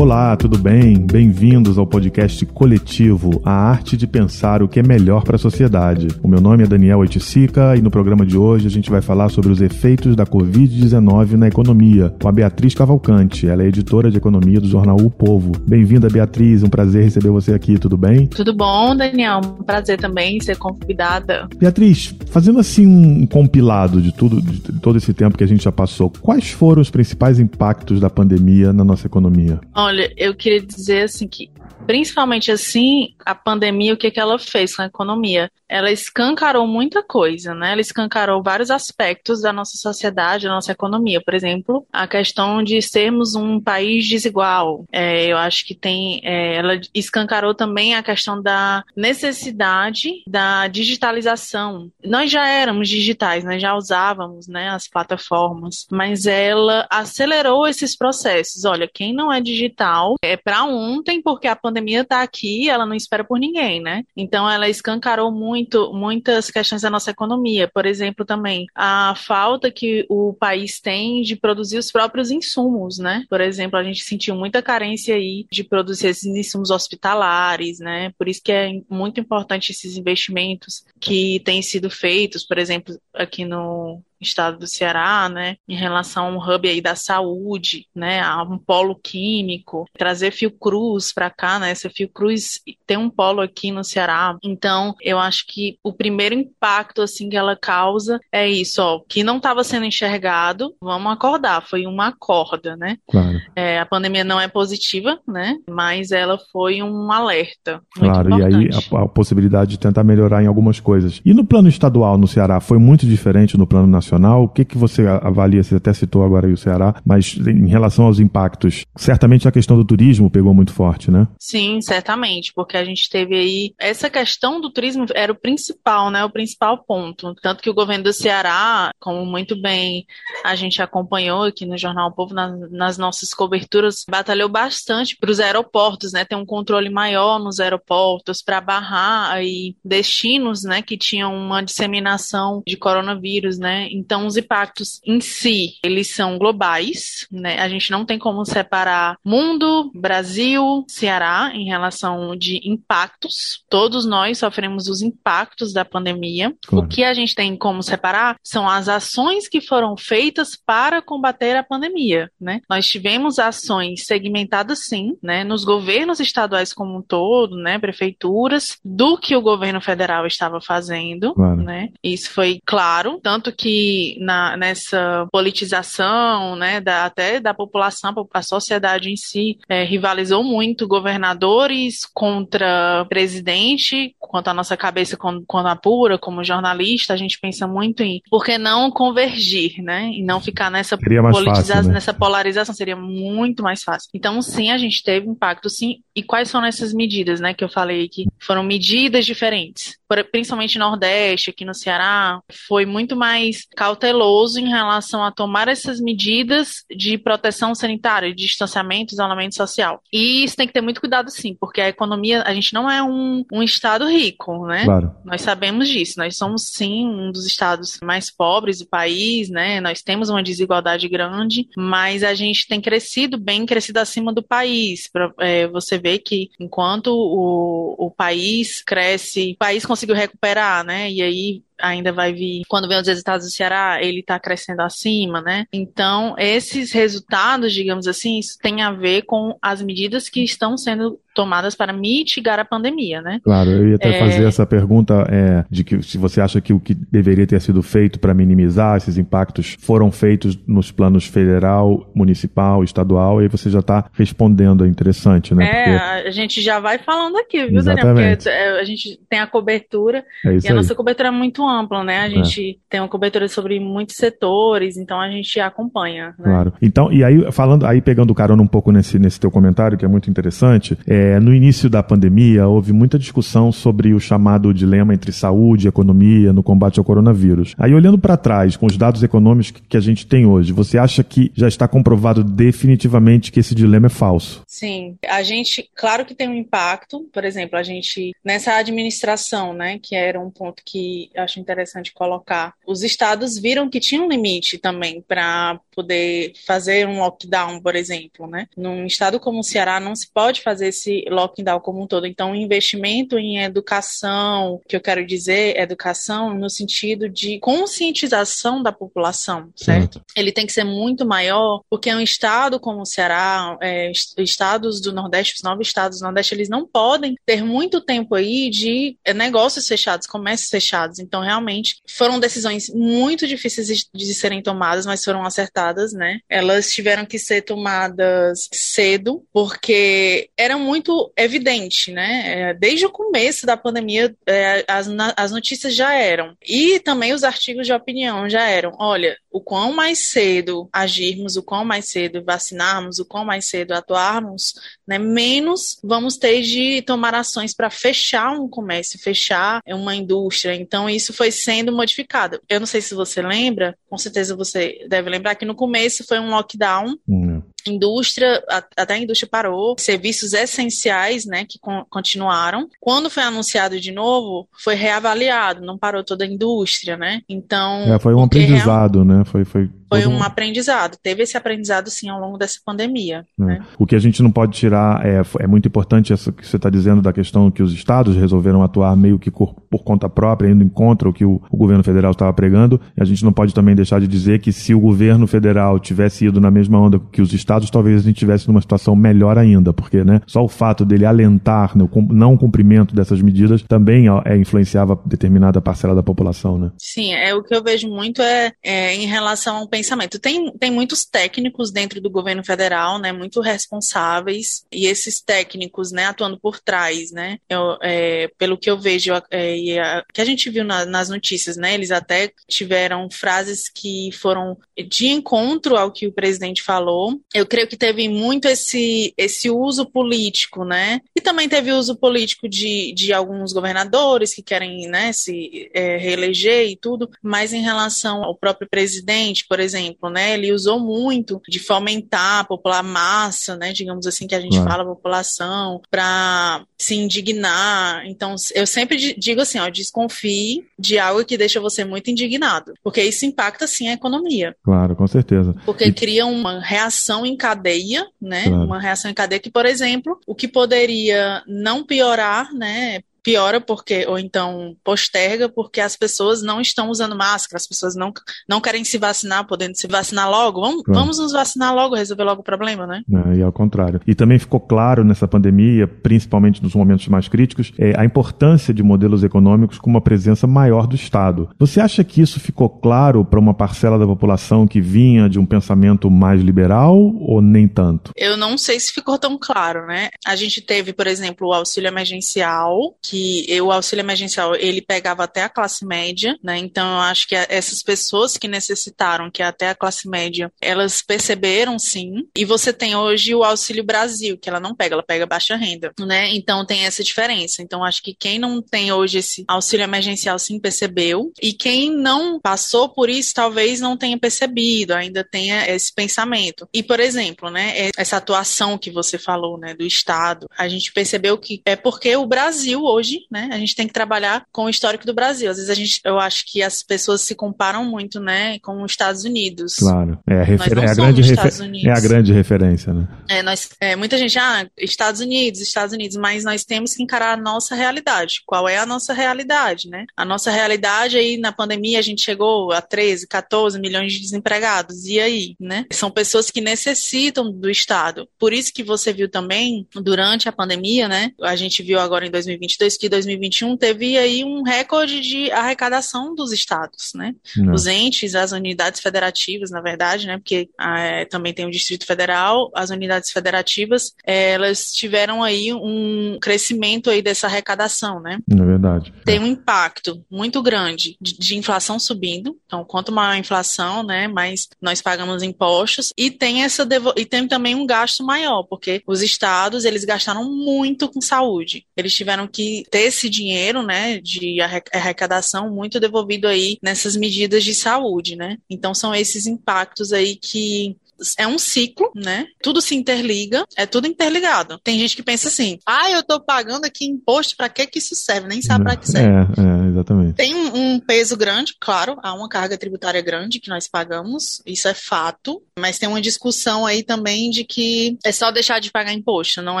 Olá, 0.00 0.36
tudo 0.36 0.56
bem? 0.56 0.96
Bem-vindos 0.96 1.76
ao 1.76 1.84
podcast 1.84 2.46
coletivo 2.46 3.42
A 3.44 3.50
Arte 3.50 3.96
de 3.96 4.06
Pensar 4.06 4.62
o 4.62 4.68
que 4.68 4.78
é 4.78 4.82
melhor 4.82 5.24
para 5.24 5.34
a 5.34 5.38
sociedade. 5.40 6.06
O 6.22 6.28
meu 6.28 6.40
nome 6.40 6.62
é 6.62 6.68
Daniel 6.68 7.00
Oiticica 7.00 7.74
e 7.76 7.82
no 7.82 7.90
programa 7.90 8.24
de 8.24 8.38
hoje 8.38 8.68
a 8.68 8.70
gente 8.70 8.88
vai 8.88 9.02
falar 9.02 9.28
sobre 9.28 9.50
os 9.50 9.60
efeitos 9.60 10.14
da 10.14 10.24
Covid-19 10.24 11.32
na 11.32 11.48
economia, 11.48 12.14
com 12.22 12.28
a 12.28 12.32
Beatriz 12.32 12.76
Cavalcante. 12.76 13.48
Ela 13.48 13.64
é 13.64 13.66
editora 13.66 14.08
de 14.08 14.18
economia 14.18 14.60
do 14.60 14.68
jornal 14.68 14.98
O 14.98 15.10
Povo. 15.10 15.50
Bem-vinda, 15.66 16.08
Beatriz. 16.08 16.62
Um 16.62 16.68
prazer 16.68 17.02
receber 17.02 17.30
você 17.30 17.52
aqui, 17.52 17.76
tudo 17.76 17.96
bem? 17.96 18.28
Tudo 18.28 18.54
bom, 18.54 18.94
Daniel. 18.94 19.40
Um 19.58 19.64
prazer 19.64 19.98
também 19.98 20.40
ser 20.40 20.56
convidada. 20.58 21.48
Beatriz, 21.58 22.14
fazendo 22.30 22.60
assim 22.60 22.86
um 22.86 23.26
compilado 23.26 24.00
de 24.00 24.12
tudo, 24.12 24.40
de 24.40 24.60
todo 24.78 24.96
esse 24.96 25.12
tempo 25.12 25.36
que 25.36 25.42
a 25.42 25.48
gente 25.48 25.64
já 25.64 25.72
passou, 25.72 26.12
quais 26.20 26.50
foram 26.50 26.80
os 26.80 26.88
principais 26.88 27.40
impactos 27.40 27.98
da 27.98 28.08
pandemia 28.08 28.72
na 28.72 28.84
nossa 28.84 29.04
economia? 29.04 29.58
Olha, 29.74 29.87
eu 30.16 30.34
queria 30.34 30.60
dizer 30.60 31.04
assim 31.04 31.26
que 31.26 31.50
principalmente 31.88 32.52
assim, 32.52 33.14
a 33.24 33.34
pandemia, 33.34 33.94
o 33.94 33.96
que, 33.96 34.10
que 34.10 34.20
ela 34.20 34.38
fez 34.38 34.76
com 34.76 34.82
a 34.82 34.84
economia? 34.84 35.50
Ela 35.66 35.90
escancarou 35.90 36.66
muita 36.66 37.02
coisa, 37.02 37.54
né? 37.54 37.72
Ela 37.72 37.80
escancarou 37.80 38.42
vários 38.42 38.70
aspectos 38.70 39.40
da 39.40 39.54
nossa 39.54 39.78
sociedade, 39.78 40.46
da 40.46 40.52
nossa 40.52 40.70
economia. 40.70 41.18
Por 41.22 41.32
exemplo, 41.32 41.86
a 41.90 42.06
questão 42.06 42.62
de 42.62 42.82
sermos 42.82 43.34
um 43.34 43.58
país 43.58 44.06
desigual. 44.06 44.84
É, 44.92 45.26
eu 45.26 45.38
acho 45.38 45.64
que 45.64 45.74
tem. 45.74 46.20
É, 46.24 46.56
ela 46.56 46.78
escancarou 46.94 47.54
também 47.54 47.94
a 47.94 48.02
questão 48.02 48.42
da 48.42 48.84
necessidade 48.94 50.10
da 50.26 50.68
digitalização. 50.68 51.90
Nós 52.04 52.30
já 52.30 52.46
éramos 52.46 52.86
digitais, 52.86 53.44
nós 53.44 53.62
já 53.62 53.74
usávamos 53.74 54.46
né, 54.46 54.68
as 54.68 54.86
plataformas, 54.86 55.86
mas 55.90 56.26
ela 56.26 56.86
acelerou 56.90 57.66
esses 57.66 57.96
processos. 57.96 58.66
Olha, 58.66 58.86
quem 58.92 59.14
não 59.14 59.32
é 59.32 59.40
digital 59.40 59.77
é 60.22 60.36
para 60.36 60.64
ontem, 60.64 61.22
porque 61.22 61.46
a 61.46 61.56
pandemia 61.56 62.02
está 62.02 62.22
aqui, 62.22 62.68
ela 62.68 62.86
não 62.86 62.94
espera 62.94 63.24
por 63.24 63.38
ninguém, 63.38 63.80
né? 63.80 64.04
Então 64.16 64.48
ela 64.48 64.68
escancarou 64.68 65.30
muito 65.30 65.92
muitas 65.92 66.50
questões 66.50 66.82
da 66.82 66.90
nossa 66.90 67.10
economia. 67.10 67.70
Por 67.72 67.86
exemplo, 67.86 68.24
também 68.24 68.66
a 68.74 69.14
falta 69.16 69.70
que 69.70 70.06
o 70.08 70.34
país 70.34 70.80
tem 70.80 71.22
de 71.22 71.36
produzir 71.36 71.78
os 71.78 71.90
próprios 71.90 72.30
insumos, 72.30 72.98
né? 72.98 73.24
Por 73.28 73.40
exemplo, 73.40 73.78
a 73.78 73.84
gente 73.84 74.02
sentiu 74.02 74.34
muita 74.34 74.62
carência 74.62 75.14
aí 75.14 75.46
de 75.50 75.64
produzir 75.64 76.08
esses 76.08 76.24
insumos 76.24 76.70
hospitalares, 76.70 77.78
né? 77.78 78.12
Por 78.18 78.28
isso 78.28 78.42
que 78.42 78.52
é 78.52 78.80
muito 78.88 79.20
importante 79.20 79.72
esses 79.72 79.96
investimentos 79.96 80.84
que 81.00 81.40
têm 81.40 81.62
sido 81.62 81.90
feitos, 81.90 82.44
por 82.44 82.58
exemplo, 82.58 82.98
aqui 83.14 83.44
no 83.44 84.02
estado 84.20 84.58
do 84.58 84.66
Ceará, 84.66 85.28
né, 85.28 85.56
em 85.68 85.76
relação 85.76 86.26
a 86.26 86.30
um 86.30 86.38
hub 86.38 86.68
aí 86.68 86.80
da 86.80 86.94
saúde, 86.94 87.86
né, 87.94 88.20
a 88.20 88.42
um 88.42 88.58
polo 88.58 88.94
químico, 88.94 89.86
trazer 89.96 90.32
Fiocruz 90.32 91.12
para 91.12 91.30
cá, 91.30 91.58
né, 91.58 91.70
essa 91.70 91.88
Fiocruz 91.88 92.60
tem 92.86 92.96
um 92.96 93.10
polo 93.10 93.40
aqui 93.40 93.70
no 93.70 93.84
Ceará. 93.84 94.36
Então, 94.42 94.94
eu 95.00 95.18
acho 95.18 95.46
que 95.46 95.78
o 95.82 95.92
primeiro 95.92 96.34
impacto 96.34 97.02
assim 97.02 97.28
que 97.28 97.36
ela 97.36 97.56
causa 97.56 98.18
é 98.32 98.48
isso, 98.48 98.82
ó, 98.82 99.00
que 99.08 99.22
não 99.22 99.36
estava 99.36 99.62
sendo 99.64 99.84
enxergado, 99.84 100.74
vamos 100.80 101.12
acordar, 101.12 101.62
foi 101.62 101.86
uma 101.86 102.08
acorda, 102.08 102.76
né? 102.76 102.96
Claro. 103.10 103.40
É, 103.54 103.78
a 103.78 103.86
pandemia 103.86 104.24
não 104.24 104.40
é 104.40 104.48
positiva, 104.48 105.18
né, 105.26 105.56
mas 105.68 106.10
ela 106.10 106.38
foi 106.52 106.82
um 106.82 107.12
alerta. 107.12 107.80
claro, 107.94 108.38
e 108.38 108.44
aí 108.44 108.70
a, 108.92 109.02
a 109.02 109.08
possibilidade 109.08 109.72
de 109.72 109.78
tentar 109.78 110.04
melhorar 110.04 110.42
em 110.42 110.46
algumas 110.46 110.80
coisas. 110.80 111.20
E 111.24 111.32
no 111.32 111.44
plano 111.44 111.68
estadual 111.68 112.18
no 112.18 112.26
Ceará 112.26 112.60
foi 112.60 112.78
muito 112.78 113.06
diferente 113.06 113.56
no 113.56 113.66
plano 113.66 113.86
nacional 113.86 114.07
nacional? 114.08 114.44
O 114.44 114.48
que, 114.48 114.64
que 114.64 114.78
você 114.78 115.06
avalia? 115.06 115.62
Você 115.62 115.76
até 115.76 115.92
citou 115.92 116.24
agora 116.24 116.46
aí 116.46 116.52
o 116.52 116.56
Ceará, 116.56 116.94
mas 117.04 117.36
em 117.36 117.68
relação 117.68 118.06
aos 118.06 118.18
impactos, 118.18 118.84
certamente 118.96 119.46
a 119.46 119.52
questão 119.52 119.76
do 119.76 119.84
turismo 119.84 120.30
pegou 120.30 120.54
muito 120.54 120.72
forte, 120.72 121.10
né? 121.10 121.28
Sim, 121.38 121.80
certamente, 121.80 122.52
porque 122.54 122.76
a 122.76 122.84
gente 122.84 123.08
teve 123.10 123.36
aí 123.36 123.74
essa 123.78 124.08
questão 124.08 124.60
do 124.60 124.70
turismo 124.70 125.06
era 125.14 125.30
o 125.30 125.38
principal, 125.38 126.10
né? 126.10 126.24
O 126.24 126.30
principal 126.30 126.78
ponto. 126.84 127.34
Tanto 127.42 127.62
que 127.62 127.70
o 127.70 127.74
governo 127.74 128.04
do 128.04 128.12
Ceará, 128.12 128.90
como 128.98 129.24
muito 129.26 129.60
bem 129.60 130.06
a 130.44 130.54
gente 130.54 130.80
acompanhou 130.80 131.44
aqui 131.44 131.66
no 131.66 131.76
Jornal 131.76 132.08
o 132.08 132.12
Povo, 132.12 132.34
nas, 132.34 132.70
nas 132.70 132.98
nossas 132.98 133.34
coberturas, 133.34 134.04
batalhou 134.08 134.48
bastante 134.48 135.16
para 135.16 135.30
os 135.30 135.40
aeroportos, 135.40 136.12
né? 136.12 136.24
Ter 136.24 136.36
um 136.36 136.46
controle 136.46 136.88
maior 136.88 137.38
nos 137.38 137.60
aeroportos, 137.60 138.42
para 138.42 138.60
barrar 138.60 139.32
aí 139.32 139.74
destinos, 139.84 140.62
né? 140.62 140.80
Que 140.82 140.96
tinham 140.96 141.34
uma 141.34 141.62
disseminação 141.62 142.62
de 142.66 142.76
coronavírus, 142.76 143.58
né? 143.58 143.88
Então, 143.98 144.26
os 144.26 144.36
impactos 144.36 145.00
em 145.04 145.20
si, 145.20 145.74
eles 145.82 146.14
são 146.14 146.38
globais, 146.38 147.26
né? 147.30 147.58
A 147.58 147.68
gente 147.68 147.90
não 147.90 148.04
tem 148.04 148.18
como 148.18 148.44
separar 148.44 149.16
mundo, 149.24 149.90
Brasil, 149.92 150.84
Ceará 150.88 151.50
em 151.52 151.64
relação 151.64 152.36
de 152.36 152.60
impactos. 152.64 153.64
Todos 153.68 154.06
nós 154.06 154.38
sofremos 154.38 154.86
os 154.86 155.02
impactos 155.02 155.72
da 155.72 155.84
pandemia. 155.84 156.54
Claro. 156.66 156.86
O 156.86 156.88
que 156.88 157.02
a 157.02 157.12
gente 157.12 157.34
tem 157.34 157.56
como 157.56 157.82
separar 157.82 158.36
são 158.42 158.68
as 158.68 158.88
ações 158.88 159.48
que 159.48 159.60
foram 159.60 159.96
feitas 159.96 160.56
para 160.56 161.02
combater 161.02 161.56
a 161.56 161.64
pandemia, 161.64 162.30
né? 162.40 162.60
Nós 162.70 162.86
tivemos 162.86 163.38
ações 163.38 164.06
segmentadas 164.06 164.84
sim, 164.84 165.16
né, 165.22 165.42
nos 165.42 165.64
governos 165.64 166.20
estaduais 166.20 166.72
como 166.72 166.98
um 166.98 167.02
todo, 167.02 167.56
né, 167.56 167.78
prefeituras, 167.78 168.78
do 168.84 169.18
que 169.18 169.34
o 169.34 169.42
governo 169.42 169.80
federal 169.80 170.26
estava 170.26 170.60
fazendo, 170.60 171.34
claro. 171.34 171.62
né? 171.62 171.88
Isso 172.02 172.30
foi 172.30 172.60
claro, 172.64 173.18
tanto 173.22 173.52
que 173.52 173.87
na, 174.20 174.56
nessa 174.56 175.26
politização, 175.32 176.56
né, 176.56 176.80
da, 176.80 177.04
até 177.04 177.40
da 177.40 177.54
população, 177.54 178.14
a 178.32 178.42
sociedade 178.42 179.10
em 179.10 179.16
si 179.16 179.58
é, 179.68 179.84
rivalizou 179.84 180.42
muito 180.42 180.88
governadores 180.88 182.06
contra 182.12 183.06
presidente, 183.08 184.14
quanto 184.18 184.48
a 184.48 184.54
nossa 184.54 184.76
cabeça 184.76 185.16
quando, 185.16 185.44
quando 185.46 185.66
apura, 185.66 186.18
como 186.18 186.44
jornalista, 186.44 187.14
a 187.14 187.16
gente 187.16 187.38
pensa 187.40 187.66
muito 187.66 188.02
em 188.02 188.20
por 188.30 188.44
que 188.44 188.58
não 188.58 188.90
convergir, 188.90 189.82
né, 189.82 190.10
e 190.12 190.22
não 190.22 190.40
ficar 190.40 190.70
nessa 190.70 190.96
politização, 190.96 191.88
né? 191.88 191.94
nessa 191.94 192.14
polarização, 192.14 192.74
seria 192.74 192.96
muito 192.96 193.62
mais 193.62 193.82
fácil. 193.82 194.08
Então, 194.14 194.40
sim, 194.42 194.70
a 194.70 194.78
gente 194.78 195.02
teve 195.02 195.28
impacto, 195.28 195.68
sim, 195.68 195.98
e 196.14 196.22
quais 196.22 196.48
são 196.48 196.64
essas 196.64 196.92
medidas, 196.92 197.40
né, 197.40 197.54
que 197.54 197.64
eu 197.64 197.68
falei 197.68 198.08
que 198.08 198.26
foram 198.40 198.62
medidas 198.62 199.24
diferentes, 199.24 199.98
principalmente 200.30 200.78
no 200.78 200.88
Nordeste, 200.88 201.50
aqui 201.50 201.64
no 201.64 201.74
Ceará, 201.74 202.40
foi 202.68 202.86
muito 202.86 203.14
mais 203.16 203.66
cauteloso 203.78 204.58
em 204.58 204.68
relação 204.68 205.22
a 205.22 205.30
tomar 205.30 205.68
essas 205.68 206.00
medidas 206.00 206.84
de 206.90 207.16
proteção 207.16 207.76
sanitária, 207.76 208.34
de 208.34 208.44
distanciamento, 208.44 209.14
isolamento 209.14 209.54
social. 209.54 210.02
E 210.12 210.42
isso 210.42 210.56
tem 210.56 210.66
que 210.66 210.72
ter 210.72 210.80
muito 210.80 211.00
cuidado, 211.00 211.30
sim, 211.30 211.56
porque 211.60 211.80
a 211.80 211.88
economia, 211.88 212.42
a 212.42 212.52
gente 212.52 212.74
não 212.74 212.90
é 212.90 213.00
um, 213.04 213.44
um 213.52 213.62
estado 213.62 214.04
rico, 214.08 214.66
né? 214.66 214.84
Claro. 214.84 215.14
Nós 215.24 215.42
sabemos 215.42 215.88
disso. 215.88 216.14
Nós 216.18 216.36
somos, 216.36 216.70
sim, 216.72 217.06
um 217.06 217.30
dos 217.30 217.46
estados 217.46 218.00
mais 218.02 218.32
pobres 218.32 218.80
do 218.80 218.86
país, 218.86 219.48
né? 219.48 219.80
Nós 219.80 220.02
temos 220.02 220.28
uma 220.28 220.42
desigualdade 220.42 221.08
grande, 221.08 221.68
mas 221.76 222.24
a 222.24 222.34
gente 222.34 222.66
tem 222.66 222.80
crescido 222.80 223.38
bem, 223.38 223.64
crescido 223.64 224.00
acima 224.00 224.32
do 224.32 224.42
país. 224.42 225.08
Pra, 225.12 225.32
é, 225.38 225.68
você 225.68 225.98
vê 225.98 226.18
que 226.18 226.50
enquanto 226.58 227.14
o, 227.14 228.06
o 228.06 228.10
país 228.10 228.82
cresce, 228.82 229.52
o 229.52 229.56
país 229.56 229.86
conseguiu 229.86 230.16
recuperar, 230.16 230.82
né? 230.82 231.08
E 231.08 231.22
aí 231.22 231.62
ainda 231.80 232.12
vai 232.12 232.32
vir, 232.32 232.62
quando 232.68 232.88
vem 232.88 232.98
os 233.00 233.06
resultados 233.06 233.46
do 233.46 233.52
Ceará, 233.52 234.02
ele 234.02 234.20
está 234.20 234.38
crescendo 234.38 234.80
acima, 234.80 235.40
né? 235.40 235.66
Então, 235.72 236.34
esses 236.38 236.92
resultados, 236.92 237.72
digamos 237.72 238.06
assim, 238.06 238.38
isso 238.38 238.58
tem 238.60 238.82
a 238.82 238.90
ver 238.90 239.22
com 239.22 239.56
as 239.62 239.82
medidas 239.82 240.28
que 240.28 240.42
estão 240.42 240.76
sendo 240.76 241.18
tomadas 241.38 241.76
para 241.76 241.92
mitigar 241.92 242.58
a 242.58 242.64
pandemia, 242.64 243.22
né? 243.22 243.38
Claro, 243.44 243.70
eu 243.70 243.90
ia 243.90 243.94
até 243.94 244.08
é... 244.08 244.18
fazer 244.18 244.44
essa 244.44 244.66
pergunta 244.66 245.24
é, 245.30 245.64
de 245.70 245.84
que 245.84 246.02
se 246.02 246.18
você 246.18 246.40
acha 246.40 246.60
que 246.60 246.72
o 246.72 246.80
que 246.80 246.92
deveria 246.92 247.46
ter 247.46 247.60
sido 247.60 247.80
feito 247.80 248.18
para 248.18 248.34
minimizar 248.34 248.96
esses 248.96 249.16
impactos 249.16 249.76
foram 249.80 250.10
feitos 250.10 250.58
nos 250.66 250.90
planos 250.90 251.28
federal, 251.28 252.10
municipal, 252.12 252.82
estadual, 252.82 253.40
e 253.40 253.44
aí 253.44 253.48
você 253.48 253.70
já 253.70 253.78
está 253.78 254.10
respondendo, 254.14 254.84
é 254.84 254.88
interessante, 254.88 255.54
né? 255.54 255.64
É, 255.64 255.84
Porque... 255.84 256.28
a 256.28 256.30
gente 256.32 256.60
já 256.60 256.80
vai 256.80 256.98
falando 256.98 257.36
aqui, 257.36 257.66
viu, 257.66 257.78
Exatamente. 257.78 258.04
Daniel? 258.04 258.36
Porque 258.36 258.48
é, 258.48 258.80
a 258.80 258.84
gente 258.84 259.20
tem 259.30 259.38
a 259.38 259.46
cobertura 259.46 260.24
é 260.44 260.54
e 260.54 260.66
a 260.66 260.70
aí. 260.70 260.72
nossa 260.72 260.92
cobertura 260.92 261.28
é 261.28 261.30
muito 261.30 261.64
ampla, 261.64 262.02
né? 262.02 262.18
A 262.18 262.26
é. 262.26 262.30
gente 262.30 262.80
tem 262.90 262.98
uma 262.98 263.08
cobertura 263.08 263.46
sobre 263.46 263.78
muitos 263.78 264.16
setores, 264.16 264.96
então 264.96 265.20
a 265.20 265.30
gente 265.30 265.60
acompanha. 265.60 266.34
Né? 266.36 266.44
Claro. 266.44 266.72
Então, 266.82 267.12
e 267.12 267.22
aí 267.22 267.52
falando, 267.52 267.86
aí 267.86 268.00
pegando 268.00 268.34
carona 268.34 268.60
um 268.60 268.66
pouco 268.66 268.90
nesse, 268.90 269.20
nesse 269.20 269.38
teu 269.38 269.52
comentário, 269.52 269.96
que 269.96 270.04
é 270.04 270.08
muito 270.08 270.28
interessante, 270.28 270.98
é, 271.06 271.27
é, 271.28 271.40
no 271.40 271.54
início 271.54 271.90
da 271.90 272.02
pandemia, 272.02 272.66
houve 272.66 272.92
muita 272.92 273.18
discussão 273.18 273.70
sobre 273.70 274.14
o 274.14 274.20
chamado 274.20 274.72
dilema 274.72 275.12
entre 275.12 275.30
saúde 275.32 275.86
e 275.86 275.88
economia 275.88 276.52
no 276.52 276.62
combate 276.62 276.98
ao 276.98 277.04
coronavírus. 277.04 277.74
Aí, 277.78 277.92
olhando 277.92 278.18
para 278.18 278.36
trás, 278.36 278.76
com 278.76 278.86
os 278.86 278.96
dados 278.96 279.22
econômicos 279.22 279.72
que 279.88 279.96
a 279.96 280.00
gente 280.00 280.26
tem 280.26 280.46
hoje, 280.46 280.72
você 280.72 280.96
acha 280.96 281.22
que 281.22 281.52
já 281.54 281.68
está 281.68 281.86
comprovado 281.86 282.42
definitivamente 282.42 283.52
que 283.52 283.60
esse 283.60 283.74
dilema 283.74 284.06
é 284.06 284.10
falso? 284.10 284.62
Sim. 284.66 285.16
A 285.28 285.42
gente, 285.42 285.88
claro 285.94 286.24
que 286.24 286.34
tem 286.34 286.48
um 286.48 286.54
impacto. 286.54 287.28
Por 287.32 287.44
exemplo, 287.44 287.78
a 287.78 287.82
gente, 287.82 288.32
nessa 288.44 288.76
administração, 288.76 289.72
né, 289.72 289.98
que 290.02 290.14
era 290.14 290.40
um 290.40 290.50
ponto 290.50 290.82
que 290.84 291.30
acho 291.36 291.60
interessante 291.60 292.12
colocar, 292.12 292.74
os 292.86 293.02
estados 293.02 293.58
viram 293.58 293.88
que 293.90 294.00
tinha 294.00 294.22
um 294.22 294.28
limite 294.28 294.78
também 294.78 295.22
para 295.26 295.78
poder 295.98 296.52
fazer 296.64 297.08
um 297.08 297.18
lockdown, 297.18 297.82
por 297.82 297.96
exemplo, 297.96 298.46
né? 298.46 298.68
Num 298.76 299.04
estado 299.04 299.40
como 299.40 299.58
o 299.58 299.64
Ceará, 299.64 299.98
não 299.98 300.14
se 300.14 300.30
pode 300.32 300.62
fazer 300.62 300.88
esse 300.88 301.24
lockdown 301.28 301.80
como 301.80 302.00
um 302.00 302.06
todo. 302.06 302.24
Então, 302.24 302.52
o 302.52 302.54
investimento 302.54 303.36
em 303.36 303.58
educação, 303.58 304.80
que 304.88 304.94
eu 304.94 305.00
quero 305.00 305.26
dizer, 305.26 305.76
educação 305.76 306.54
no 306.54 306.70
sentido 306.70 307.28
de 307.28 307.58
conscientização 307.58 308.80
da 308.80 308.92
população, 308.92 309.72
certo? 309.74 310.22
Ele 310.36 310.52
tem 310.52 310.66
que 310.66 310.72
ser 310.72 310.84
muito 310.84 311.26
maior, 311.26 311.82
porque 311.90 312.14
um 312.14 312.20
estado 312.20 312.78
como 312.78 313.00
o 313.00 313.06
Ceará, 313.06 313.76
é, 313.82 314.12
estados 314.38 315.00
do 315.00 315.12
Nordeste, 315.12 315.56
os 315.56 315.62
nove 315.62 315.82
estados 315.82 316.20
do 316.20 316.24
Nordeste, 316.24 316.54
eles 316.54 316.68
não 316.68 316.86
podem 316.86 317.34
ter 317.44 317.64
muito 317.64 318.00
tempo 318.00 318.36
aí 318.36 318.70
de 318.70 319.16
é, 319.24 319.34
negócios 319.34 319.88
fechados, 319.88 320.28
comércios 320.28 320.70
fechados. 320.70 321.18
Então, 321.18 321.40
realmente, 321.40 321.96
foram 322.08 322.38
decisões 322.38 322.88
muito 322.88 323.48
difíceis 323.48 324.08
de 324.14 324.34
serem 324.34 324.62
tomadas, 324.62 325.06
mas 325.06 325.24
foram 325.24 325.42
acertadas, 325.44 325.87
né? 326.12 326.40
Elas 326.48 326.90
tiveram 326.90 327.24
que 327.24 327.38
ser 327.38 327.62
tomadas 327.62 328.68
cedo, 328.72 329.44
porque 329.52 330.50
era 330.56 330.76
muito 330.76 330.98
muito 331.08 331.32
evidente, 331.36 332.10
né? 332.12 332.70
É, 332.70 332.74
desde 332.74 333.06
o 333.06 333.10
começo 333.10 333.64
da 333.64 333.76
pandemia, 333.76 334.34
é, 334.46 334.84
as, 334.88 335.08
as 335.36 335.52
notícias 335.52 335.94
já 335.94 336.12
eram. 336.14 336.56
E 336.66 336.98
também 337.00 337.32
os 337.32 337.44
artigos 337.44 337.86
de 337.86 337.92
opinião 337.92 338.48
já 338.48 338.68
eram. 338.68 338.92
Olha, 338.98 339.36
o 339.50 339.60
quão 339.60 339.92
mais 339.92 340.18
cedo 340.18 340.88
agirmos, 340.92 341.56
o 341.56 341.62
quão 341.62 341.84
mais 341.84 342.06
cedo 342.06 342.44
vacinarmos, 342.44 343.18
o 343.18 343.24
quão 343.24 343.44
mais 343.44 343.66
cedo 343.66 343.92
atuarmos, 343.92 344.74
né, 345.06 345.18
menos 345.18 345.98
vamos 346.02 346.36
ter 346.36 346.62
de 346.62 347.02
tomar 347.02 347.34
ações 347.34 347.74
para 347.74 347.90
fechar 347.90 348.52
um 348.52 348.68
comércio, 348.68 349.18
fechar 349.18 349.80
uma 349.86 350.14
indústria. 350.14 350.74
Então, 350.74 351.08
isso 351.08 351.32
foi 351.32 351.50
sendo 351.50 351.92
modificado. 351.92 352.60
Eu 352.68 352.80
não 352.80 352.86
sei 352.86 353.00
se 353.00 353.14
você 353.14 353.40
lembra, 353.40 353.96
com 354.10 354.18
certeza 354.18 354.54
você 354.54 355.04
deve 355.08 355.30
lembrar 355.30 355.54
que 355.54 355.64
no 355.64 355.74
começo 355.78 356.26
foi 356.26 356.38
um 356.38 356.50
lockdown. 356.50 357.16
Hum 357.26 357.62
indústria, 357.88 358.62
até 358.96 359.14
a 359.14 359.18
indústria 359.18 359.48
parou, 359.50 359.96
serviços 359.98 360.52
essenciais, 360.52 361.46
né, 361.46 361.64
que 361.64 361.78
con 361.78 362.04
continuaram. 362.10 362.88
Quando 363.00 363.30
foi 363.30 363.42
anunciado 363.42 364.00
de 364.00 364.12
novo, 364.12 364.68
foi 364.82 364.94
reavaliado, 364.94 365.84
não 365.84 365.98
parou 365.98 366.22
toda 366.22 366.44
a 366.44 366.46
indústria, 366.46 367.16
né? 367.16 367.40
Então. 367.48 368.14
É, 368.14 368.18
foi 368.18 368.34
um 368.34 368.42
aprendizado, 368.42 369.22
real... 369.22 369.38
né? 369.38 369.44
Foi, 369.44 369.64
foi 369.64 369.88
foi 370.08 370.26
um 370.26 370.42
aprendizado. 370.42 371.16
Teve 371.22 371.42
esse 371.42 371.56
aprendizado, 371.56 372.10
sim, 372.10 372.28
ao 372.28 372.40
longo 372.40 372.58
dessa 372.58 372.78
pandemia. 372.84 373.44
É. 373.60 373.64
Né? 373.64 373.86
O 373.98 374.06
que 374.06 374.16
a 374.16 374.18
gente 374.18 374.42
não 374.42 374.50
pode 374.50 374.72
tirar 374.72 375.24
é, 375.24 375.42
é 375.60 375.66
muito 375.66 375.88
importante 375.88 376.32
isso 376.32 376.52
que 376.52 376.66
você 376.66 376.76
está 376.76 376.90
dizendo 376.90 377.20
da 377.20 377.32
questão 377.32 377.70
que 377.70 377.82
os 377.82 377.92
estados 377.92 378.36
resolveram 378.36 378.82
atuar 378.82 379.16
meio 379.16 379.38
que 379.38 379.50
por, 379.50 379.74
por 379.74 380.02
conta 380.02 380.28
própria, 380.28 380.70
indo 380.70 380.84
em 380.84 380.88
contra 380.88 381.28
o 381.28 381.32
que 381.32 381.44
o, 381.44 381.60
o 381.70 381.76
governo 381.76 382.02
federal 382.02 382.32
estava 382.32 382.52
pregando. 382.52 383.00
E 383.16 383.22
a 383.22 383.24
gente 383.24 383.44
não 383.44 383.52
pode 383.52 383.74
também 383.74 383.94
deixar 383.94 384.20
de 384.20 384.26
dizer 384.26 384.60
que 384.60 384.72
se 384.72 384.94
o 384.94 385.00
governo 385.00 385.46
federal 385.46 385.98
tivesse 385.98 386.46
ido 386.46 386.60
na 386.60 386.70
mesma 386.70 386.98
onda 386.98 387.20
que 387.32 387.42
os 387.42 387.52
estados, 387.52 387.90
talvez 387.90 388.20
a 388.20 388.24
gente 388.24 388.38
tivesse 388.38 388.68
numa 388.68 388.80
situação 388.80 389.14
melhor 389.14 389.58
ainda, 389.58 389.92
porque 389.92 390.24
né, 390.24 390.40
só 390.46 390.62
o 390.64 390.68
fato 390.68 391.04
dele 391.04 391.24
alentar 391.24 391.96
no 391.96 392.08
não 392.30 392.56
cumprimento 392.56 393.14
dessas 393.14 393.40
medidas 393.40 393.82
também 393.82 394.26
é, 394.44 394.56
influenciava 394.56 395.18
determinada 395.24 395.80
parcela 395.80 396.14
da 396.14 396.22
população. 396.22 396.78
Né? 396.78 396.90
Sim, 396.98 397.32
é 397.32 397.54
o 397.54 397.62
que 397.62 397.74
eu 397.74 397.82
vejo 397.82 398.08
muito 398.08 398.42
é, 398.42 398.72
é 398.82 399.14
em 399.14 399.26
relação 399.26 399.76
ao 399.76 399.88
pensamento. 399.98 400.38
Tem, 400.38 400.70
tem 400.78 400.90
muitos 400.90 401.24
técnicos 401.24 401.90
dentro 401.90 402.20
do 402.20 402.30
governo 402.30 402.64
federal, 402.64 403.18
né, 403.18 403.32
muito 403.32 403.60
responsáveis, 403.60 404.86
e 404.92 405.06
esses 405.06 405.40
técnicos, 405.40 406.12
né, 406.12 406.26
atuando 406.26 406.58
por 406.58 406.78
trás, 406.78 407.32
né, 407.32 407.58
eu, 407.68 407.98
é, 408.00 408.48
pelo 408.56 408.78
que 408.78 408.88
eu 408.88 408.98
vejo, 408.98 409.32
é, 409.50 409.76
e 409.76 409.98
a, 409.98 410.24
que 410.32 410.40
a 410.40 410.44
gente 410.44 410.70
viu 410.70 410.84
na, 410.84 411.04
nas 411.04 411.28
notícias, 411.28 411.76
né, 411.76 411.94
eles 411.94 412.12
até 412.12 412.52
tiveram 412.68 413.28
frases 413.30 413.88
que 413.88 414.30
foram 414.32 414.78
de 415.08 415.26
encontro 415.26 415.96
ao 415.96 416.12
que 416.12 416.26
o 416.26 416.32
presidente 416.32 416.82
falou. 416.82 417.40
Eu 417.52 417.66
creio 417.66 417.88
que 417.88 417.96
teve 417.96 418.28
muito 418.28 418.66
esse, 418.66 419.34
esse 419.36 419.68
uso 419.70 420.06
político, 420.06 420.84
né, 420.84 421.20
e 421.36 421.40
também 421.40 421.68
teve 421.68 421.90
uso 421.92 422.16
político 422.16 422.68
de, 422.68 423.12
de 423.14 423.32
alguns 423.32 423.72
governadores 423.72 424.54
que 424.54 424.62
querem, 424.62 425.08
né, 425.08 425.32
se 425.32 425.90
é, 425.92 426.16
reeleger 426.16 426.88
e 426.88 426.96
tudo, 426.96 427.28
mas 427.42 427.72
em 427.72 427.82
relação 427.82 428.44
ao 428.44 428.54
próprio 428.54 428.88
presidente, 428.88 429.66
por 429.68 429.80
exemplo, 429.80 429.87
exemplo, 429.88 430.30
né? 430.30 430.54
Ele 430.54 430.72
usou 430.72 431.00
muito 431.00 431.60
de 431.68 431.78
fomentar 431.78 432.60
a 432.60 432.64
popular 432.64 433.02
massa, 433.02 433.76
né? 433.76 433.92
Digamos 433.92 434.26
assim 434.26 434.46
que 434.46 434.54
a 434.54 434.60
gente 434.60 434.76
fala 434.82 435.04
população 435.04 436.00
para 436.10 436.84
se 436.96 437.14
indignar. 437.14 438.26
Então, 438.26 438.54
eu 438.74 438.86
sempre 438.86 439.34
digo 439.38 439.60
assim, 439.60 439.78
ó, 439.78 439.88
desconfie 439.88 440.84
de 440.98 441.18
algo 441.18 441.44
que 441.44 441.56
deixa 441.56 441.80
você 441.80 442.04
muito 442.04 442.30
indignado, 442.30 442.92
porque 443.02 443.22
isso 443.22 443.46
impacta 443.46 443.86
sim 443.86 444.08
a 444.08 444.12
economia. 444.12 444.76
Claro, 444.84 445.16
com 445.16 445.26
certeza. 445.26 445.74
Porque 445.84 446.04
e... 446.04 446.12
cria 446.12 446.44
uma 446.46 446.80
reação 446.80 447.46
em 447.46 447.56
cadeia, 447.56 448.26
né? 448.40 448.64
Claro. 448.64 448.84
Uma 448.84 449.00
reação 449.00 449.30
em 449.30 449.34
cadeia 449.34 449.60
que, 449.60 449.70
por 449.70 449.86
exemplo, 449.86 450.38
o 450.46 450.54
que 450.54 450.68
poderia 450.68 451.62
não 451.66 452.04
piorar, 452.04 452.72
né? 452.74 453.20
Piora 453.42 453.80
porque 453.80 454.26
ou 454.26 454.38
então 454.38 454.96
posterga 455.04 455.68
porque 455.68 456.00
as 456.00 456.16
pessoas 456.16 456.62
não 456.62 456.80
estão 456.80 457.08
usando 457.10 457.36
máscara, 457.36 457.76
as 457.76 457.86
pessoas 457.86 458.14
não, 458.14 458.32
não 458.68 458.80
querem 458.80 459.04
se 459.04 459.18
vacinar, 459.18 459.66
podendo 459.66 459.96
se 459.96 460.06
vacinar 460.06 460.50
logo. 460.50 460.80
Vamos, 460.80 461.02
vamos 461.06 461.38
nos 461.38 461.52
vacinar 461.52 461.94
logo, 461.94 462.14
resolver 462.14 462.44
logo 462.44 462.60
o 462.60 462.64
problema, 462.64 463.06
né? 463.06 463.22
É, 463.32 463.56
e 463.58 463.62
ao 463.62 463.72
contrário. 463.72 464.20
E 464.26 464.34
também 464.34 464.58
ficou 464.58 464.80
claro 464.80 465.24
nessa 465.24 465.46
pandemia, 465.46 466.06
principalmente 466.06 466.82
nos 466.82 466.94
momentos 466.94 467.26
mais 467.28 467.48
críticos, 467.48 467.92
é, 467.98 468.18
a 468.18 468.24
importância 468.24 468.92
de 468.92 469.02
modelos 469.02 469.42
econômicos 469.42 469.98
com 469.98 470.10
uma 470.10 470.20
presença 470.20 470.66
maior 470.66 471.06
do 471.06 471.16
Estado. 471.16 471.70
Você 471.78 472.00
acha 472.00 472.22
que 472.24 472.40
isso 472.40 472.60
ficou 472.60 472.88
claro 472.88 473.44
para 473.44 473.58
uma 473.58 473.74
parcela 473.74 474.18
da 474.18 474.26
população 474.26 474.86
que 474.86 475.00
vinha 475.00 475.48
de 475.48 475.58
um 475.58 475.66
pensamento 475.66 476.30
mais 476.30 476.62
liberal 476.62 477.16
ou 477.16 477.60
nem 477.62 477.86
tanto? 477.86 478.32
Eu 478.36 478.56
não 478.56 478.76
sei 478.76 478.98
se 478.98 479.12
ficou 479.12 479.38
tão 479.38 479.58
claro, 479.58 480.06
né? 480.06 480.28
A 480.46 480.56
gente 480.56 480.80
teve, 480.80 481.12
por 481.12 481.26
exemplo, 481.26 481.68
o 481.68 481.72
auxílio 481.72 482.08
emergencial, 482.08 483.16
que 483.22 483.37
o 483.82 483.92
auxílio 483.92 484.22
emergencial 484.22 484.74
ele 484.74 485.00
pegava 485.00 485.44
até 485.44 485.62
a 485.62 485.68
classe 485.68 486.04
média, 486.04 486.56
né? 486.62 486.78
Então 486.78 487.06
eu 487.14 487.20
acho 487.20 487.46
que 487.46 487.54
essas 487.54 488.02
pessoas 488.02 488.56
que 488.56 488.68
necessitaram, 488.68 489.50
que 489.50 489.62
é 489.62 489.66
até 489.66 489.90
a 489.90 489.94
classe 489.94 490.28
média, 490.28 490.70
elas 490.80 491.22
perceberam 491.22 491.98
sim. 491.98 492.48
E 492.56 492.64
você 492.64 492.92
tem 492.92 493.16
hoje 493.16 493.54
o 493.54 493.64
auxílio 493.64 494.04
Brasil, 494.04 494.58
que 494.58 494.68
ela 494.68 494.80
não 494.80 494.94
pega, 494.94 495.14
ela 495.14 495.22
pega 495.22 495.46
baixa 495.46 495.76
renda, 495.76 496.12
né? 496.18 496.54
Então 496.54 496.84
tem 496.84 497.04
essa 497.04 497.22
diferença. 497.22 497.82
Então 497.82 498.04
acho 498.04 498.22
que 498.22 498.34
quem 498.34 498.58
não 498.58 498.82
tem 498.82 499.12
hoje 499.12 499.38
esse 499.38 499.64
auxílio 499.68 500.04
emergencial 500.04 500.58
sim 500.58 500.78
percebeu 500.78 501.52
e 501.62 501.72
quem 501.72 502.10
não 502.10 502.60
passou 502.60 503.08
por 503.08 503.28
isso 503.28 503.54
talvez 503.54 504.00
não 504.00 504.16
tenha 504.16 504.38
percebido, 504.38 505.12
ainda 505.12 505.44
tenha 505.44 505.88
esse 505.88 506.12
pensamento. 506.12 506.88
E 506.92 507.02
por 507.02 507.20
exemplo, 507.20 507.70
né, 507.70 508.10
essa 508.16 508.36
atuação 508.36 508.98
que 508.98 509.10
você 509.10 509.38
falou, 509.38 509.78
né, 509.78 509.94
do 509.94 510.04
Estado, 510.04 510.68
a 510.76 510.88
gente 510.88 511.12
percebeu 511.12 511.58
que 511.58 511.82
é 511.84 511.96
porque 511.96 512.36
o 512.36 512.46
Brasil 512.46 513.02
hoje 513.04 513.17
hoje, 513.18 513.40
né? 513.50 513.68
A 513.72 513.78
gente 513.78 513.94
tem 513.94 514.06
que 514.06 514.12
trabalhar 514.12 514.64
com 514.72 514.84
o 514.84 514.90
histórico 514.90 515.26
do 515.26 515.34
Brasil. 515.34 515.70
Às 515.70 515.76
vezes 515.76 515.90
a 515.90 515.94
gente, 515.94 516.20
eu 516.24 516.38
acho 516.38 516.64
que 516.66 516.82
as 516.82 517.02
pessoas 517.02 517.42
se 517.42 517.54
comparam 517.54 518.04
muito, 518.04 518.40
né, 518.40 518.78
com 518.80 519.02
os 519.02 519.12
Estados 519.12 519.44
Unidos. 519.44 519.96
Claro, 519.96 520.38
é 520.48 520.60
a, 520.60 520.62
refer... 520.62 520.98
é 520.98 521.10
a 521.10 521.14
grande 521.14 521.42
refer... 521.42 522.06
é 522.06 522.10
a 522.10 522.20
grande 522.20 522.52
referência, 522.52 523.12
né? 523.12 523.28
É, 523.48 523.62
nós, 523.62 523.88
é, 524.00 524.14
muita 524.14 524.38
gente, 524.38 524.58
ah, 524.58 524.86
Estados 524.98 525.40
Unidos, 525.40 525.80
Estados 525.80 526.14
Unidos, 526.14 526.36
mas 526.36 526.64
nós 526.64 526.84
temos 526.84 527.14
que 527.14 527.22
encarar 527.22 527.54
a 527.54 527.56
nossa 527.56 527.94
realidade. 527.94 528.62
Qual 528.66 528.88
é 528.88 528.98
a 528.98 529.06
nossa 529.06 529.32
realidade, 529.32 530.08
né? 530.08 530.26
A 530.36 530.44
nossa 530.44 530.70
realidade 530.70 531.36
aí 531.36 531.56
na 531.56 531.72
pandemia 531.72 532.18
a 532.18 532.22
gente 532.22 532.42
chegou 532.42 532.92
a 532.92 533.00
13, 533.00 533.46
14 533.48 533.98
milhões 533.98 534.32
de 534.32 534.40
desempregados. 534.40 535.26
E 535.26 535.40
aí, 535.40 535.74
né? 535.80 536.04
São 536.12 536.30
pessoas 536.30 536.70
que 536.70 536.80
necessitam 536.80 537.72
do 537.72 537.90
Estado. 537.90 538.48
Por 538.58 538.72
isso 538.72 538.92
que 538.92 539.02
você 539.02 539.32
viu 539.32 539.48
também 539.48 540.06
durante 540.14 540.68
a 540.68 540.72
pandemia, 540.72 541.28
né? 541.28 541.50
A 541.62 541.74
gente 541.76 542.02
viu 542.02 542.20
agora 542.20 542.46
em 542.46 542.50
2022 542.50 543.07
que 543.16 543.28
2021 543.28 543.96
teve 543.96 544.36
aí 544.36 544.64
um 544.64 544.82
recorde 544.82 545.40
de 545.40 545.70
arrecadação 545.70 546.54
dos 546.54 546.72
estados, 546.72 547.32
né? 547.34 547.54
Não. 547.76 547.94
Os 547.94 548.06
entes, 548.06 548.54
as 548.54 548.72
unidades 548.72 549.20
federativas, 549.20 549.90
na 549.90 550.00
verdade, 550.00 550.46
né? 550.46 550.58
Porque 550.58 550.88
é, 551.00 551.44
também 551.44 551.72
tem 551.72 551.86
o 551.86 551.90
Distrito 551.90 552.26
Federal, 552.26 552.90
as 552.94 553.10
unidades 553.10 553.50
federativas, 553.50 554.34
é, 554.44 554.72
elas 554.72 555.12
tiveram 555.12 555.62
aí 555.62 555.92
um 555.92 556.58
crescimento 556.60 557.30
aí 557.30 557.42
dessa 557.42 557.66
arrecadação, 557.66 558.40
né? 558.40 558.58
É 558.70 558.84
verdade. 558.84 559.32
Tem 559.44 559.58
um 559.58 559.66
impacto 559.66 560.44
muito 560.50 560.82
grande 560.82 561.36
de, 561.40 561.58
de 561.58 561.76
inflação 561.76 562.18
subindo. 562.18 562.76
Então, 562.86 563.04
quanto 563.04 563.32
maior 563.32 563.52
a 563.52 563.58
inflação, 563.58 564.22
né, 564.22 564.48
mais 564.48 564.88
nós 565.00 565.20
pagamos 565.20 565.62
impostos 565.62 566.32
e 566.36 566.50
tem 566.50 566.82
essa 566.82 567.06
e 567.36 567.44
tem 567.44 567.66
também 567.66 567.94
um 567.94 568.06
gasto 568.06 568.44
maior, 568.44 568.82
porque 568.84 569.22
os 569.26 569.42
estados, 569.42 570.04
eles 570.04 570.24
gastaram 570.24 570.64
muito 570.64 571.28
com 571.28 571.40
saúde. 571.40 572.04
Eles 572.16 572.34
tiveram 572.34 572.66
que 572.66 572.97
ter 573.10 573.22
esse 573.22 573.48
dinheiro, 573.48 574.02
né, 574.02 574.40
de 574.40 574.78
arrecadação 574.80 575.90
muito 575.90 576.20
devolvido 576.20 576.66
aí 576.66 576.98
nessas 577.02 577.36
medidas 577.36 577.84
de 577.84 577.94
saúde, 577.94 578.56
né? 578.56 578.78
Então 578.88 579.14
são 579.14 579.34
esses 579.34 579.66
impactos 579.66 580.32
aí 580.32 580.56
que 580.56 581.16
é 581.56 581.66
um 581.66 581.78
ciclo, 581.78 582.30
né? 582.34 582.66
Tudo 582.82 583.00
se 583.00 583.14
interliga, 583.14 583.84
é 583.96 584.06
tudo 584.06 584.26
interligado. 584.26 584.98
Tem 584.98 585.18
gente 585.18 585.36
que 585.36 585.42
pensa 585.42 585.68
assim: 585.68 585.98
ah, 586.06 586.30
eu 586.30 586.42
tô 586.42 586.60
pagando 586.60 587.04
aqui 587.04 587.24
imposto, 587.26 587.76
para 587.76 587.88
que 587.88 588.06
que 588.06 588.18
isso 588.18 588.34
serve? 588.34 588.68
Nem 588.68 588.82
sabe 588.82 589.04
para 589.04 589.16
que 589.16 589.28
serve. 589.28 589.48
É, 589.48 589.82
é, 589.82 590.08
exatamente. 590.10 590.54
Tem 590.54 590.74
um 590.74 591.20
peso 591.20 591.56
grande, 591.56 591.94
claro, 592.00 592.36
há 592.42 592.54
uma 592.54 592.68
carga 592.68 592.98
tributária 592.98 593.40
grande 593.40 593.80
que 593.80 593.88
nós 593.88 594.08
pagamos, 594.08 594.82
isso 594.86 595.08
é 595.08 595.14
fato, 595.14 595.82
mas 595.98 596.18
tem 596.18 596.28
uma 596.28 596.40
discussão 596.40 597.06
aí 597.06 597.22
também 597.22 597.70
de 597.70 597.84
que 597.84 598.38
é 598.44 598.52
só 598.52 598.70
deixar 598.70 599.00
de 599.00 599.10
pagar 599.10 599.32
imposto. 599.32 599.82
Não 599.82 600.00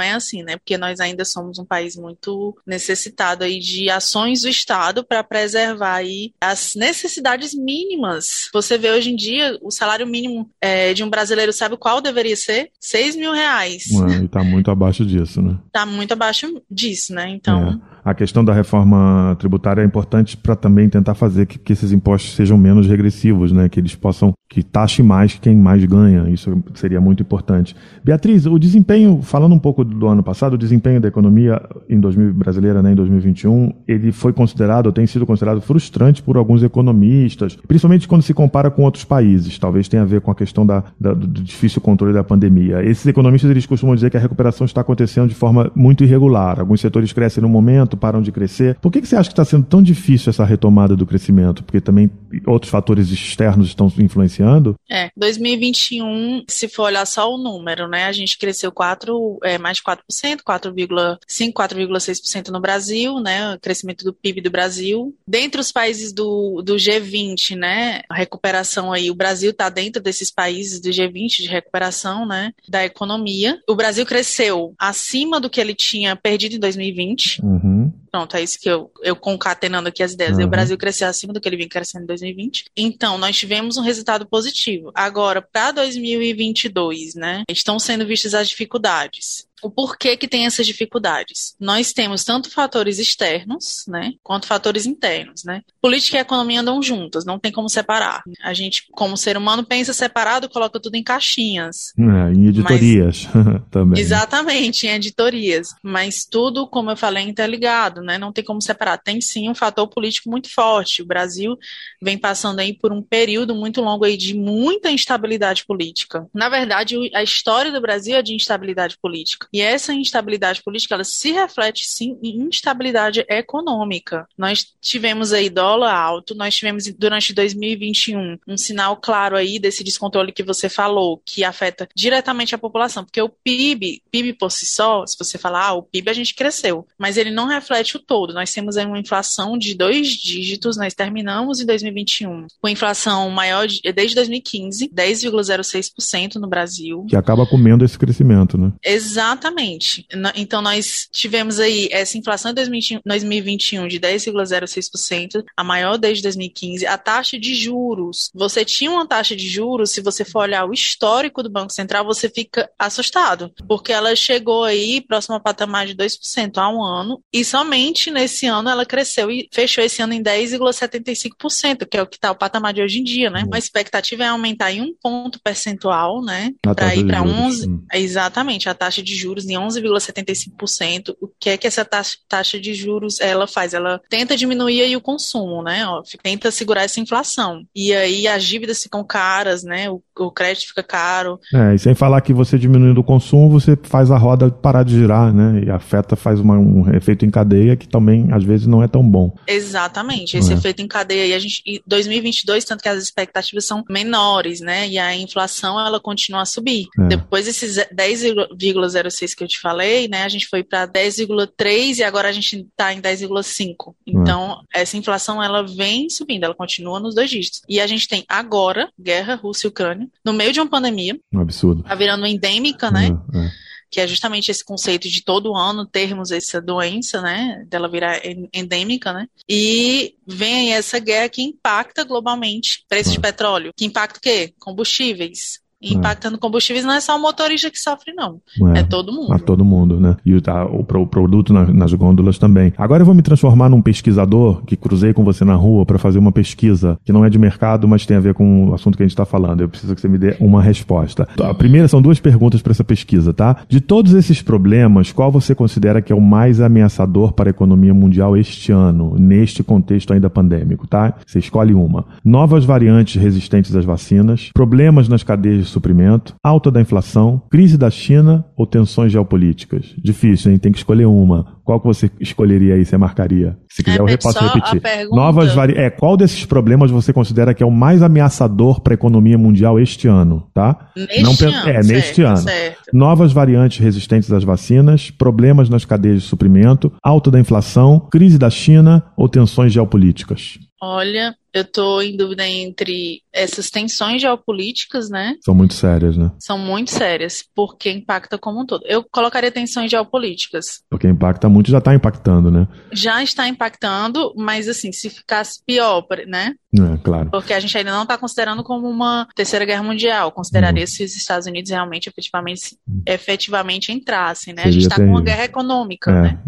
é 0.00 0.12
assim, 0.12 0.42
né? 0.42 0.56
Porque 0.56 0.76
nós 0.76 1.00
ainda 1.00 1.24
somos 1.24 1.58
um 1.58 1.64
país 1.64 1.96
muito 1.96 2.56
necessitado 2.66 3.44
aí 3.44 3.58
de 3.58 3.90
ações 3.90 4.42
do 4.42 4.48
Estado 4.48 5.04
para 5.04 5.22
preservar 5.22 5.96
aí 5.96 6.32
as 6.40 6.74
necessidades 6.74 7.54
mínimas. 7.54 8.48
Você 8.52 8.78
vê 8.78 8.90
hoje 8.90 9.10
em 9.10 9.16
dia 9.16 9.58
o 9.62 9.70
salário 9.70 10.06
mínimo 10.06 10.50
é, 10.60 10.94
de 10.94 11.04
um 11.04 11.10
brasileiro 11.10 11.27
brasileiro 11.28 11.52
sabe 11.52 11.76
qual 11.76 12.00
deveria 12.00 12.36
ser? 12.36 12.70
6 12.80 13.16
mil 13.16 13.32
reais. 13.32 13.84
Ué, 13.92 14.24
e 14.24 14.28
tá 14.28 14.42
muito 14.42 14.70
abaixo 14.70 15.04
disso, 15.04 15.42
né? 15.42 15.58
Tá 15.70 15.84
muito 15.84 16.12
abaixo 16.12 16.62
disso, 16.70 17.14
né? 17.14 17.28
Então. 17.28 17.80
É 17.84 17.98
a 18.08 18.14
questão 18.14 18.42
da 18.42 18.54
reforma 18.54 19.36
tributária 19.38 19.82
é 19.82 19.84
importante 19.84 20.34
para 20.34 20.56
também 20.56 20.88
tentar 20.88 21.14
fazer 21.14 21.44
que, 21.44 21.58
que, 21.58 21.74
esses 21.74 21.92
impostos 21.92 22.34
sejam 22.34 22.56
menos 22.56 22.86
regressivos, 22.86 23.52
né? 23.52 23.68
Que 23.68 23.78
eles 23.78 23.94
possam, 23.94 24.32
que 24.48 24.62
taxe 24.62 25.02
mais 25.02 25.34
quem 25.34 25.54
mais 25.54 25.84
ganha. 25.84 26.28
Isso 26.30 26.62
seria 26.74 27.02
muito 27.02 27.22
importante. 27.22 27.76
Beatriz, 28.02 28.46
o 28.46 28.58
desempenho, 28.58 29.20
falando 29.20 29.54
um 29.54 29.58
pouco 29.58 29.84
do 29.84 30.06
ano 30.06 30.22
passado, 30.22 30.54
o 30.54 30.58
desempenho 30.58 31.00
da 31.02 31.08
economia 31.08 31.60
em 31.88 32.00
2000, 32.00 32.32
brasileira, 32.32 32.82
né, 32.82 32.92
em 32.92 32.94
2021, 32.94 33.74
ele 33.86 34.10
foi 34.10 34.32
considerado, 34.32 34.86
ou 34.86 34.92
tem 34.92 35.06
sido 35.06 35.26
considerado 35.26 35.60
frustrante 35.60 36.22
por 36.22 36.38
alguns 36.38 36.62
economistas, 36.62 37.56
principalmente 37.68 38.08
quando 38.08 38.22
se 38.22 38.32
compara 38.32 38.70
com 38.70 38.84
outros 38.84 39.04
países. 39.04 39.58
Talvez 39.58 39.86
tenha 39.86 40.02
a 40.02 40.06
ver 40.06 40.22
com 40.22 40.30
a 40.30 40.34
questão 40.34 40.64
da, 40.64 40.82
da, 40.98 41.12
do 41.26 41.42
difícil 41.42 41.80
controle 41.80 42.12
da 42.12 42.24
pandemia. 42.24 42.82
Esses 42.82 43.06
economistas 43.06 43.50
eles 43.50 43.66
costumam 43.66 43.94
dizer 43.94 44.10
que 44.10 44.16
a 44.16 44.20
recuperação 44.20 44.64
está 44.64 44.80
acontecendo 44.80 45.28
de 45.28 45.34
forma 45.34 45.70
muito 45.74 46.04
irregular. 46.04 46.60
Alguns 46.60 46.80
setores 46.80 47.12
crescem 47.12 47.42
no 47.42 47.48
momento, 47.48 47.96
param 47.96 48.22
de 48.22 48.32
crescer. 48.32 48.76
Por 48.76 48.92
que, 48.92 49.00
que 49.00 49.08
você 49.08 49.16
acha 49.16 49.28
que 49.28 49.32
está 49.32 49.44
sendo 49.44 49.64
tão 49.64 49.82
difícil 49.82 50.30
essa 50.30 50.44
retomada 50.44 50.96
do 50.96 51.06
crescimento? 51.06 51.62
Porque 51.62 51.80
também 51.80 52.10
outros 52.46 52.70
fatores 52.70 53.10
externos 53.10 53.68
estão 53.68 53.92
influenciando? 53.98 54.74
É, 54.90 55.10
2021, 55.16 56.44
se 56.48 56.68
for 56.68 56.84
olhar 56.84 57.06
só 57.06 57.32
o 57.32 57.38
número, 57.38 57.88
né, 57.88 58.04
a 58.04 58.12
gente 58.12 58.38
cresceu 58.38 58.70
4, 58.70 59.38
é, 59.42 59.58
mais 59.58 59.78
de 59.78 59.82
4%, 59.82 59.98
4,5%, 60.46 61.52
4,6% 61.52 62.48
no 62.48 62.60
Brasil, 62.60 63.20
né, 63.20 63.54
o 63.54 63.60
crescimento 63.60 64.04
do 64.04 64.12
PIB 64.12 64.40
do 64.40 64.50
Brasil. 64.50 65.14
Dentre 65.26 65.60
os 65.60 65.72
países 65.72 66.12
do, 66.12 66.62
do 66.62 66.76
G20, 66.76 67.56
né, 67.56 68.02
a 68.08 68.14
recuperação 68.14 68.92
aí, 68.92 69.10
o 69.10 69.14
Brasil 69.14 69.50
está 69.50 69.68
dentro 69.68 70.02
desses 70.02 70.30
países 70.30 70.80
do 70.80 70.90
G20 70.90 71.07
de 71.42 71.48
recuperação, 71.48 72.26
né, 72.26 72.52
da 72.68 72.84
economia. 72.84 73.60
O 73.68 73.74
Brasil 73.74 74.04
cresceu 74.04 74.74
acima 74.78 75.40
do 75.40 75.50
que 75.50 75.60
ele 75.60 75.74
tinha 75.74 76.14
perdido 76.16 76.56
em 76.56 76.60
2020. 76.60 77.42
Uhum. 77.42 77.92
Pronto, 78.10 78.36
é 78.36 78.42
isso 78.42 78.58
que 78.58 78.68
eu, 78.68 78.90
eu 79.02 79.14
concatenando 79.14 79.88
aqui 79.88 80.02
as 80.02 80.12
ideias. 80.12 80.38
Uhum. 80.38 80.44
O 80.44 80.48
Brasil 80.48 80.76
cresceu 80.78 81.08
acima 81.08 81.32
do 81.32 81.40
que 81.40 81.48
ele 81.48 81.56
vinha 81.56 81.68
crescendo 81.68 82.04
em 82.04 82.06
2020. 82.06 82.66
Então, 82.76 83.18
nós 83.18 83.36
tivemos 83.36 83.76
um 83.76 83.82
resultado 83.82 84.26
positivo. 84.26 84.90
Agora, 84.94 85.42
para 85.42 85.72
2022, 85.72 87.14
né, 87.14 87.42
estão 87.48 87.78
sendo 87.78 88.06
vistas 88.06 88.34
as 88.34 88.48
dificuldades 88.48 89.47
o 89.62 89.70
porquê 89.70 90.16
que 90.16 90.28
tem 90.28 90.46
essas 90.46 90.66
dificuldades. 90.66 91.54
Nós 91.58 91.92
temos 91.92 92.24
tanto 92.24 92.50
fatores 92.50 92.98
externos, 92.98 93.84
né, 93.88 94.12
quanto 94.22 94.46
fatores 94.46 94.86
internos, 94.86 95.44
né. 95.44 95.62
Política 95.80 96.18
e 96.18 96.20
economia 96.20 96.60
andam 96.60 96.82
juntas, 96.82 97.24
não 97.24 97.38
tem 97.38 97.52
como 97.52 97.68
separar. 97.68 98.22
A 98.42 98.52
gente, 98.52 98.84
como 98.92 99.16
ser 99.16 99.36
humano, 99.36 99.64
pensa 99.64 99.92
separado, 99.92 100.48
coloca 100.48 100.80
tudo 100.80 100.94
em 100.94 101.02
caixinhas. 101.02 101.92
É, 101.98 102.32
em 102.32 102.48
editorias 102.48 103.28
mas, 103.34 103.62
também. 103.70 104.00
Exatamente, 104.00 104.86
em 104.86 104.90
editorias. 104.90 105.74
Mas 105.82 106.24
tudo, 106.24 106.66
como 106.66 106.90
eu 106.90 106.96
falei, 106.96 107.24
é 107.24 107.28
interligado, 107.28 108.02
né, 108.02 108.18
não 108.18 108.32
tem 108.32 108.44
como 108.44 108.60
separar. 108.62 108.98
Tem 108.98 109.20
sim 109.20 109.48
um 109.48 109.54
fator 109.54 109.88
político 109.88 110.30
muito 110.30 110.52
forte. 110.52 111.02
O 111.02 111.06
Brasil 111.06 111.56
vem 112.00 112.18
passando 112.18 112.60
aí 112.60 112.72
por 112.72 112.92
um 112.92 113.02
período 113.02 113.54
muito 113.54 113.80
longo 113.80 114.04
aí 114.04 114.16
de 114.16 114.34
muita 114.34 114.90
instabilidade 114.90 115.64
política. 115.66 116.26
Na 116.34 116.48
verdade, 116.48 116.96
a 117.14 117.22
história 117.22 117.72
do 117.72 117.80
Brasil 117.80 118.16
é 118.16 118.22
de 118.22 118.34
instabilidade 118.34 118.96
política. 119.00 119.47
E 119.52 119.60
essa 119.60 119.94
instabilidade 119.94 120.62
política, 120.62 120.94
ela 120.94 121.04
se 121.04 121.32
reflete 121.32 121.86
sim 121.86 122.18
em 122.22 122.42
instabilidade 122.42 123.24
econômica. 123.28 124.26
Nós 124.36 124.66
tivemos 124.80 125.32
aí 125.32 125.48
dólar 125.48 125.94
alto, 125.94 126.34
nós 126.34 126.54
tivemos 126.54 126.84
durante 126.96 127.32
2021 127.32 128.38
um 128.46 128.56
sinal 128.56 128.96
claro 128.96 129.36
aí 129.36 129.58
desse 129.58 129.82
descontrole 129.82 130.32
que 130.32 130.42
você 130.42 130.68
falou, 130.68 131.22
que 131.24 131.44
afeta 131.44 131.88
diretamente 131.94 132.54
a 132.54 132.58
população, 132.58 133.04
porque 133.04 133.20
o 133.20 133.28
PIB, 133.28 134.02
PIB 134.10 134.34
por 134.34 134.50
si 134.50 134.66
só, 134.66 135.06
se 135.06 135.16
você 135.18 135.38
falar, 135.38 135.66
ah, 135.66 135.74
o 135.74 135.82
PIB 135.82 136.10
a 136.10 136.14
gente 136.14 136.34
cresceu, 136.34 136.86
mas 136.98 137.16
ele 137.16 137.30
não 137.30 137.46
reflete 137.46 137.96
o 137.96 138.00
todo. 138.00 138.34
Nós 138.34 138.52
temos 138.52 138.76
aí 138.76 138.86
uma 138.86 138.98
inflação 138.98 139.56
de 139.56 139.74
dois 139.74 140.08
dígitos, 140.08 140.76
nós 140.76 140.94
terminamos 140.94 141.60
em 141.60 141.66
2021 141.66 142.46
com 142.60 142.68
inflação 142.68 143.30
maior 143.30 143.66
de, 143.66 143.80
desde 143.92 144.14
2015, 144.14 144.88
10,06% 144.88 146.36
no 146.36 146.48
Brasil. 146.48 147.06
Que 147.08 147.16
acaba 147.16 147.46
comendo 147.46 147.84
esse 147.84 147.98
crescimento, 147.98 148.58
né? 148.58 148.72
Exato 148.84 149.37
Exatamente. 149.38 150.06
Então, 150.34 150.60
nós 150.60 151.08
tivemos 151.12 151.60
aí 151.60 151.88
essa 151.92 152.18
inflação 152.18 152.50
em 152.50 152.54
2021 152.54 153.86
de 153.86 154.00
10,06%, 154.00 155.44
a 155.56 155.64
maior 155.64 155.96
desde 155.96 156.22
2015. 156.24 156.86
A 156.86 156.98
taxa 156.98 157.38
de 157.38 157.54
juros, 157.54 158.30
você 158.34 158.64
tinha 158.64 158.90
uma 158.90 159.06
taxa 159.06 159.36
de 159.36 159.48
juros, 159.48 159.90
se 159.90 160.00
você 160.00 160.24
for 160.24 160.40
olhar 160.40 160.66
o 160.66 160.72
histórico 160.72 161.42
do 161.42 161.50
Banco 161.50 161.72
Central, 161.72 162.04
você 162.04 162.28
fica 162.28 162.68
assustado, 162.78 163.52
porque 163.68 163.92
ela 163.92 164.14
chegou 164.16 164.64
aí 164.64 165.00
próximo 165.00 165.36
ao 165.36 165.40
patamar 165.40 165.86
de 165.86 165.94
2% 165.94 166.58
há 166.58 166.68
um 166.68 166.82
ano, 166.82 167.22
e 167.32 167.44
somente 167.44 168.10
nesse 168.10 168.46
ano 168.46 168.68
ela 168.68 168.84
cresceu 168.84 169.30
e 169.30 169.48
fechou 169.52 169.84
esse 169.84 170.02
ano 170.02 170.12
em 170.12 170.22
10,75%, 170.22 171.86
que 171.86 171.96
é 171.96 172.02
o 172.02 172.06
que 172.06 172.16
está 172.16 172.30
o 172.30 172.36
patamar 172.36 172.74
de 172.74 172.82
hoje 172.82 172.98
em 172.98 173.04
dia, 173.04 173.30
né? 173.30 173.44
Uhum. 173.44 173.54
A 173.54 173.58
expectativa 173.58 174.24
é 174.24 174.28
aumentar 174.28 174.72
em 174.72 174.80
um 174.80 174.94
ponto 175.00 175.40
percentual, 175.40 176.22
né? 176.22 176.52
Para 176.62 176.94
ir 176.94 177.06
para 177.06 177.22
11. 177.22 177.78
Exatamente, 177.94 178.68
a 178.68 178.74
taxa 178.74 179.02
de 179.02 179.14
juros 179.14 179.27
juros 179.28 179.46
em 179.46 179.54
11,75%. 179.54 181.14
O 181.20 181.28
que 181.38 181.50
é 181.50 181.56
que 181.56 181.66
essa 181.66 181.84
taxa 181.84 182.58
de 182.58 182.72
juros 182.74 183.20
ela 183.20 183.46
faz? 183.46 183.74
Ela 183.74 184.00
tenta 184.08 184.36
diminuir 184.36 184.80
aí 184.80 184.96
o 184.96 185.00
consumo, 185.00 185.62
né? 185.62 185.86
Ó, 185.86 186.02
tenta 186.22 186.50
segurar 186.50 186.84
essa 186.84 187.00
inflação. 187.00 187.62
E 187.74 187.92
aí 187.92 188.26
as 188.26 188.44
dívidas 188.44 188.82
ficam 188.82 189.04
caras, 189.04 189.62
né? 189.62 189.90
O, 189.90 190.02
o 190.18 190.30
crédito 190.30 190.68
fica 190.68 190.82
caro. 190.82 191.38
É, 191.54 191.74
e 191.74 191.78
sem 191.78 191.94
falar 191.94 192.20
que 192.22 192.32
você 192.32 192.58
diminuindo 192.58 193.00
o 193.00 193.04
consumo, 193.04 193.50
você 193.50 193.78
faz 193.82 194.10
a 194.10 194.16
roda 194.16 194.50
parar 194.50 194.82
de 194.82 194.94
girar, 194.94 195.32
né? 195.32 195.64
E 195.66 195.70
afeta, 195.70 196.16
faz 196.16 196.40
uma, 196.40 196.58
um 196.58 196.94
efeito 196.94 197.24
em 197.24 197.30
cadeia 197.30 197.76
que 197.76 197.86
também 197.86 198.28
às 198.32 198.42
vezes 198.42 198.66
não 198.66 198.82
é 198.82 198.88
tão 198.88 199.02
bom. 199.02 199.34
Exatamente. 199.46 200.36
Esse 200.36 200.52
é. 200.52 200.56
efeito 200.56 200.80
em 200.80 200.88
cadeia 200.88 201.26
e 201.26 201.34
a 201.34 201.38
gente, 201.38 201.82
2022, 201.86 202.64
tanto 202.64 202.82
que 202.82 202.88
as 202.88 203.02
expectativas 203.02 203.64
são 203.64 203.84
menores, 203.88 204.60
né? 204.60 204.88
E 204.88 204.98
a 204.98 205.14
inflação 205.14 205.78
ela 205.78 206.00
continua 206.00 206.42
a 206.42 206.46
subir. 206.46 206.86
É. 206.98 207.08
Depois 207.08 207.46
esses 207.46 207.76
10,05 207.76 208.78
0,6 209.18 209.34
que 209.34 209.44
eu 209.44 209.48
te 209.48 209.58
falei, 209.58 210.08
né? 210.08 210.24
A 210.24 210.28
gente 210.28 210.48
foi 210.48 210.62
para 210.62 210.86
10,3 210.86 211.98
e 211.98 212.02
agora 212.02 212.28
a 212.28 212.32
gente 212.32 212.60
está 212.60 212.92
em 212.92 213.00
10,5. 213.00 213.94
Então, 214.06 214.60
hum. 214.60 214.64
essa 214.72 214.96
inflação 214.96 215.42
ela 215.42 215.62
vem 215.62 216.08
subindo, 216.08 216.44
ela 216.44 216.54
continua 216.54 217.00
nos 217.00 217.14
dois 217.14 217.30
dígitos. 217.30 217.62
E 217.68 217.80
a 217.80 217.86
gente 217.86 218.08
tem 218.08 218.24
agora 218.28 218.90
guerra 219.00 219.34
Rússia 219.34 219.66
e 219.66 219.70
Ucrânia 219.70 220.08
no 220.24 220.32
meio 220.32 220.52
de 220.52 220.60
uma 220.60 220.68
pandemia. 220.68 221.18
Um 221.32 221.40
absurdo. 221.40 221.82
Tá 221.82 221.94
virando 221.94 222.26
endêmica, 222.26 222.90
né? 222.90 223.08
É, 223.34 223.38
é 223.38 223.68
que 223.90 224.00
é 224.00 224.06
justamente 224.06 224.50
esse 224.50 224.64
conceito 224.64 225.08
de 225.08 225.22
todo 225.22 225.56
ano 225.56 225.86
termos 225.86 226.30
essa 226.30 226.60
doença, 226.60 227.20
né, 227.22 227.64
dela 227.68 227.88
virar 227.88 228.20
endêmica, 228.52 229.12
né, 229.12 229.26
e 229.48 230.14
vem 230.26 230.74
essa 230.74 230.98
guerra 230.98 231.28
que 231.28 231.42
impacta 231.42 232.04
globalmente 232.04 232.84
preço 232.88 233.10
de 233.10 233.20
petróleo, 233.20 233.72
que 233.74 233.84
impacta 233.84 234.18
o 234.18 234.22
quê? 234.22 234.52
Combustíveis, 234.58 235.60
é. 235.82 235.94
impactando 235.94 236.38
combustíveis 236.38 236.84
não 236.84 236.92
é 236.92 237.00
só 237.00 237.16
o 237.16 237.20
motorista 237.20 237.70
que 237.70 237.78
sofre, 237.78 238.12
não. 238.12 238.40
É, 238.74 238.80
é 238.80 238.82
todo 238.82 239.12
mundo. 239.12 239.34
É 239.34 239.38
todo 239.38 239.64
mundo, 239.64 240.00
né? 240.00 240.16
E 240.24 240.40
tá, 240.40 240.66
o, 240.66 240.80
o, 240.80 241.06
produto 241.06 241.52
na, 241.52 241.66
nas 241.66 241.92
gôndolas 241.94 242.38
também. 242.38 242.72
Agora 242.76 243.02
eu 243.02 243.06
vou 243.06 243.14
me 243.14 243.22
transformar 243.22 243.68
num 243.68 243.80
pesquisador 243.80 244.62
que 244.64 244.76
cruzei 244.76 245.12
com 245.12 245.24
você 245.24 245.44
na 245.44 245.54
rua 245.54 245.86
para 245.86 245.98
fazer 245.98 246.18
uma 246.18 246.32
pesquisa 246.32 246.98
que 247.04 247.12
não 247.12 247.24
é 247.24 247.30
de 247.30 247.38
mercado, 247.38 247.86
mas 247.86 248.04
tem 248.04 248.16
a 248.16 248.20
ver 248.20 248.34
com 248.34 248.70
o 248.70 248.74
assunto 248.74 248.96
que 248.96 249.02
a 249.02 249.06
gente 249.06 249.12
está 249.12 249.24
falando. 249.24 249.60
Eu 249.60 249.68
preciso 249.68 249.94
que 249.94 250.00
você 250.00 250.08
me 250.08 250.18
dê 250.18 250.36
uma 250.40 250.60
resposta. 250.60 251.28
A 251.40 251.54
primeira 251.54 251.86
são 251.86 252.02
duas 252.02 252.18
perguntas 252.18 252.60
para 252.60 252.72
essa 252.72 252.84
pesquisa, 252.84 253.32
tá? 253.32 253.58
De 253.68 253.80
todos 253.80 254.14
esses 254.14 254.42
problemas, 254.42 255.12
qual 255.12 255.30
você 255.30 255.54
considera 255.54 256.02
que 256.02 256.12
é 256.12 256.16
o 256.16 256.20
mais 256.20 256.60
ameaçador 256.60 257.32
para 257.32 257.48
a 257.48 257.52
economia 257.52 257.94
mundial 257.94 258.36
este 258.36 258.72
ano, 258.72 259.14
neste 259.18 259.62
contexto 259.62 260.12
ainda 260.12 260.28
pandêmico, 260.28 260.86
tá? 260.86 261.14
Você 261.26 261.38
escolhe 261.38 261.74
uma. 261.74 262.04
Novas 262.24 262.64
variantes 262.64 263.20
resistentes 263.20 263.74
às 263.74 263.84
vacinas, 263.84 264.50
problemas 264.52 265.08
nas 265.08 265.22
cadeias 265.22 265.67
suprimento, 265.68 266.34
alta 266.42 266.70
da 266.70 266.80
inflação, 266.80 267.42
crise 267.50 267.76
da 267.76 267.90
China 267.90 268.44
ou 268.56 268.66
tensões 268.66 269.12
geopolíticas? 269.12 269.94
Difícil, 269.98 270.52
hein? 270.52 270.58
Tem 270.58 270.72
que 270.72 270.78
escolher 270.78 271.06
uma. 271.06 271.58
Qual 271.64 271.78
que 271.78 271.86
você 271.86 272.10
escolheria 272.18 272.74
aí, 272.74 272.84
você 272.84 272.96
marcaria? 272.96 273.58
Se 273.70 273.82
quiser, 273.82 274.00
Repete 274.00 274.24
eu 274.24 274.32
reposso 274.32 274.54
repetir. 274.54 275.08
Novas 275.10 275.52
vari... 275.52 275.74
É, 275.76 275.90
qual 275.90 276.16
desses 276.16 276.46
problemas 276.46 276.90
você 276.90 277.12
considera 277.12 277.52
que 277.52 277.62
é 277.62 277.66
o 277.66 277.70
mais 277.70 278.02
ameaçador 278.02 278.80
para 278.80 278.94
a 278.94 278.96
economia 278.96 279.36
mundial 279.36 279.78
este 279.78 280.08
ano, 280.08 280.48
tá? 280.54 280.90
Neste 280.96 281.22
Não 281.22 281.32
ano, 281.32 281.68
É, 281.68 281.82
neste 281.82 282.14
certo, 282.14 282.26
ano. 282.26 282.36
Certo. 282.38 282.78
Novas 282.92 283.32
variantes 283.32 283.78
resistentes 283.78 284.32
às 284.32 284.44
vacinas, 284.44 285.10
problemas 285.10 285.68
nas 285.68 285.84
cadeias 285.84 286.22
de 286.22 286.28
suprimento, 286.28 286.90
alta 287.02 287.30
da 287.30 287.38
inflação, 287.38 288.00
crise 288.10 288.38
da 288.38 288.48
China 288.48 289.04
ou 289.14 289.28
tensões 289.28 289.70
geopolíticas? 289.70 290.58
Olha, 290.80 291.34
eu 291.52 291.62
estou 291.62 292.02
em 292.02 292.16
dúvida 292.16 292.46
entre 292.46 293.22
essas 293.32 293.70
tensões 293.70 294.20
geopolíticas, 294.20 295.08
né? 295.08 295.36
São 295.44 295.54
muito 295.54 295.74
sérias, 295.74 296.16
né? 296.16 296.30
São 296.38 296.58
muito 296.58 296.90
sérias, 296.90 297.44
porque 297.54 297.90
impacta 297.90 298.38
como 298.38 298.60
um 298.60 298.66
todo. 298.66 298.84
Eu 298.86 299.04
colocaria 299.10 299.50
tensões 299.50 299.90
geopolíticas. 299.90 300.82
Porque 300.90 301.06
impacta 301.06 301.48
muito, 301.48 301.70
já 301.70 301.78
está 301.78 301.94
impactando, 301.94 302.50
né? 302.50 302.66
Já 302.92 303.22
está 303.22 303.48
impactando, 303.48 304.34
mas 304.36 304.68
assim, 304.68 304.92
se 304.92 305.08
ficasse 305.08 305.62
pior, 305.64 306.06
né? 306.26 306.54
É, 306.74 306.98
claro. 307.02 307.30
Porque 307.30 307.54
a 307.54 307.60
gente 307.60 307.76
ainda 307.76 307.92
não 307.92 308.02
está 308.02 308.18
considerando 308.18 308.62
como 308.62 308.88
uma 308.88 309.26
terceira 309.34 309.64
guerra 309.64 309.82
mundial. 309.82 310.30
Consideraria 310.32 310.82
uhum. 310.82 310.86
se 310.86 311.02
os 311.02 311.16
Estados 311.16 311.46
Unidos 311.46 311.70
realmente 311.70 312.08
efetivamente, 312.08 312.76
uhum. 312.86 313.02
efetivamente 313.06 313.90
entrassem, 313.90 314.52
né? 314.52 314.62
Seria 314.62 314.70
a 314.70 314.72
gente 314.72 314.82
está 314.82 314.96
com 314.96 315.10
uma 315.10 315.22
guerra 315.22 315.44
econômica, 315.44 316.10
é, 316.10 316.22
né? 316.22 316.38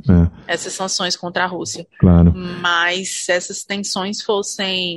É. 0.47 0.55
Essas 0.55 0.75
sanções 0.75 1.17
contra 1.17 1.45
a 1.45 1.47
Rússia. 1.47 1.87
Claro. 1.99 2.35
Mas 2.35 3.25
se 3.25 3.33
essas 3.33 3.65
tensões 3.65 4.21
fossem 4.21 4.90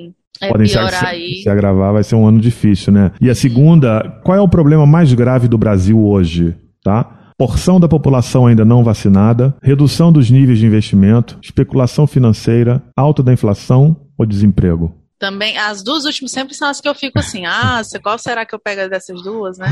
é 0.43 0.49
podem 0.49 0.67
se, 0.67 1.43
se 1.43 1.49
agravar, 1.49 1.93
vai 1.93 2.03
ser 2.03 2.15
um 2.15 2.25
ano 2.25 2.39
difícil, 2.39 2.93
né? 2.93 3.11
E 3.21 3.29
a 3.29 3.35
segunda, 3.35 4.19
qual 4.23 4.37
é 4.37 4.41
o 4.41 4.47
problema 4.47 4.85
mais 4.85 5.13
grave 5.13 5.47
do 5.47 5.57
Brasil 5.57 5.99
hoje, 5.99 6.55
tá? 6.83 7.19
Porção 7.37 7.79
da 7.79 7.87
população 7.87 8.45
ainda 8.45 8.63
não 8.63 8.83
vacinada, 8.83 9.55
redução 9.61 10.11
dos 10.11 10.29
níveis 10.29 10.59
de 10.59 10.65
investimento, 10.65 11.37
especulação 11.41 12.05
financeira, 12.05 12.81
alta 12.95 13.23
da 13.23 13.33
inflação 13.33 13.97
ou 14.17 14.25
desemprego? 14.25 14.93
Também, 15.23 15.57
as 15.57 15.81
duas 15.81 16.03
últimas 16.03 16.31
sempre 16.31 16.53
são 16.53 16.67
as 16.67 16.81
que 16.81 16.89
eu 16.89 16.93
fico 16.93 17.17
assim, 17.17 17.45
ah, 17.47 17.81
qual 18.03 18.19
será 18.19 18.45
que 18.45 18.53
eu 18.53 18.59
pego 18.59 18.89
dessas 18.89 19.21
duas, 19.23 19.57
né? 19.57 19.67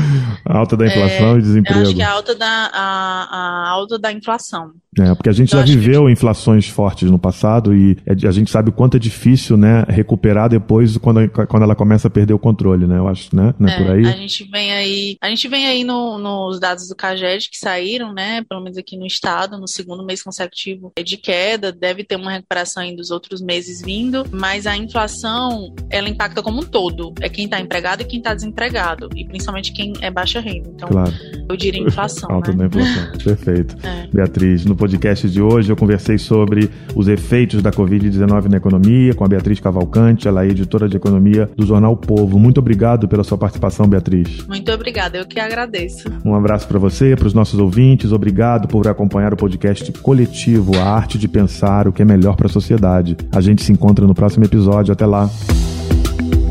A 0.46 0.56
alta 0.56 0.76
da 0.76 0.86
inflação 0.86 1.34
é, 1.34 1.38
e 1.38 1.42
desemprego. 1.42 1.80
Eu 1.80 1.82
acho 1.84 1.94
que 1.94 2.02
é 2.02 2.04
a 2.06 2.10
alta 2.10 2.34
da, 2.34 2.70
a, 2.72 3.28
a 3.30 3.68
alta 3.68 3.98
da 3.98 4.10
inflação. 4.10 4.70
É, 4.98 5.14
porque 5.14 5.30
a 5.30 5.32
gente 5.32 5.54
eu 5.54 5.58
já 5.60 5.64
viveu 5.64 6.04
que... 6.06 6.12
inflações 6.12 6.68
fortes 6.68 7.10
no 7.10 7.18
passado 7.18 7.74
e 7.74 7.96
é 8.04 8.12
a 8.26 8.30
gente 8.30 8.50
sabe 8.50 8.68
o 8.68 8.72
quanto 8.72 8.96
é 8.96 9.00
difícil, 9.00 9.56
né, 9.56 9.84
recuperar 9.88 10.50
depois 10.50 10.96
quando, 10.98 11.26
quando 11.30 11.62
ela 11.62 11.74
começa 11.74 12.08
a 12.08 12.10
perder 12.10 12.34
o 12.34 12.38
controle, 12.38 12.86
né? 12.86 12.98
Eu 12.98 13.08
acho, 13.08 13.34
né? 13.34 13.54
Não 13.58 13.68
é, 13.68 13.74
é 13.74 13.78
por 13.78 13.90
aí? 13.90 14.06
A 14.06 14.12
gente 14.12 14.44
vem 14.44 14.72
aí, 14.72 15.16
a 15.20 15.28
gente 15.28 15.48
vem 15.48 15.66
aí 15.66 15.82
no, 15.82 16.18
nos 16.18 16.60
dados 16.60 16.88
do 16.88 16.94
CAGED 16.94 17.48
que 17.48 17.58
saíram, 17.58 18.12
né, 18.12 18.44
pelo 18.48 18.62
menos 18.62 18.76
aqui 18.76 18.96
no 18.96 19.06
estado, 19.06 19.58
no 19.58 19.66
segundo 19.66 20.04
mês 20.04 20.22
consecutivo 20.22 20.92
de 21.02 21.16
queda, 21.16 21.72
deve 21.72 22.04
ter 22.04 22.16
uma 22.16 22.30
recuperação 22.30 22.82
aí 22.82 22.94
dos 22.94 23.10
outros 23.10 23.40
meses 23.40 23.80
vindo, 23.80 24.24
mas 24.30 24.66
a 24.66 24.76
inflação, 24.76 25.74
ela 25.90 26.08
impacta 26.08 26.42
como 26.42 26.60
um 26.60 26.64
todo. 26.64 27.14
É 27.20 27.28
quem 27.28 27.46
está 27.46 27.60
empregado 27.60 28.02
e 28.02 28.04
quem 28.04 28.18
está 28.18 28.34
desempregado, 28.34 29.08
e 29.16 29.24
principalmente 29.24 29.72
quem 29.72 29.92
é 30.00 30.10
baixa 30.10 30.40
renda. 30.40 30.70
Então, 30.74 30.88
claro. 30.88 31.12
eu 31.48 31.56
diria 31.56 31.82
inflação, 31.82 32.30
Alta 32.30 32.52
né? 32.52 32.66
inflação. 32.66 33.12
Perfeito. 33.24 33.76
É. 33.86 34.06
Beatriz, 34.12 34.64
no 34.64 34.76
podcast 34.82 35.30
de 35.30 35.40
hoje 35.40 35.70
eu 35.70 35.76
conversei 35.76 36.18
sobre 36.18 36.68
os 36.96 37.06
efeitos 37.06 37.62
da 37.62 37.70
Covid-19 37.70 38.48
na 38.48 38.56
economia 38.56 39.14
com 39.14 39.24
a 39.24 39.28
Beatriz 39.28 39.60
Cavalcante, 39.60 40.26
ela 40.26 40.44
é 40.44 40.48
editora 40.48 40.88
de 40.88 40.96
economia 40.96 41.48
do 41.56 41.64
jornal 41.64 41.96
Povo. 41.96 42.36
Muito 42.36 42.58
obrigado 42.58 43.06
pela 43.06 43.22
sua 43.22 43.38
participação, 43.38 43.86
Beatriz. 43.86 44.44
Muito 44.48 44.72
obrigada, 44.72 45.18
eu 45.18 45.24
que 45.24 45.38
agradeço. 45.38 46.08
Um 46.24 46.34
abraço 46.34 46.66
para 46.66 46.80
você, 46.80 47.14
para 47.14 47.28
os 47.28 47.32
nossos 47.32 47.60
ouvintes. 47.60 48.10
Obrigado 48.10 48.66
por 48.66 48.88
acompanhar 48.88 49.32
o 49.32 49.36
podcast 49.36 49.92
coletivo 49.92 50.76
A 50.76 50.82
Arte 50.82 51.16
de 51.16 51.28
Pensar 51.28 51.86
o 51.86 51.92
que 51.92 52.02
é 52.02 52.04
melhor 52.04 52.34
para 52.34 52.46
a 52.46 52.50
sociedade. 52.50 53.16
A 53.30 53.40
gente 53.40 53.62
se 53.62 53.70
encontra 53.70 54.04
no 54.04 54.16
próximo 54.16 54.44
episódio. 54.44 54.92
Até 54.92 55.06
lá. 55.06 55.30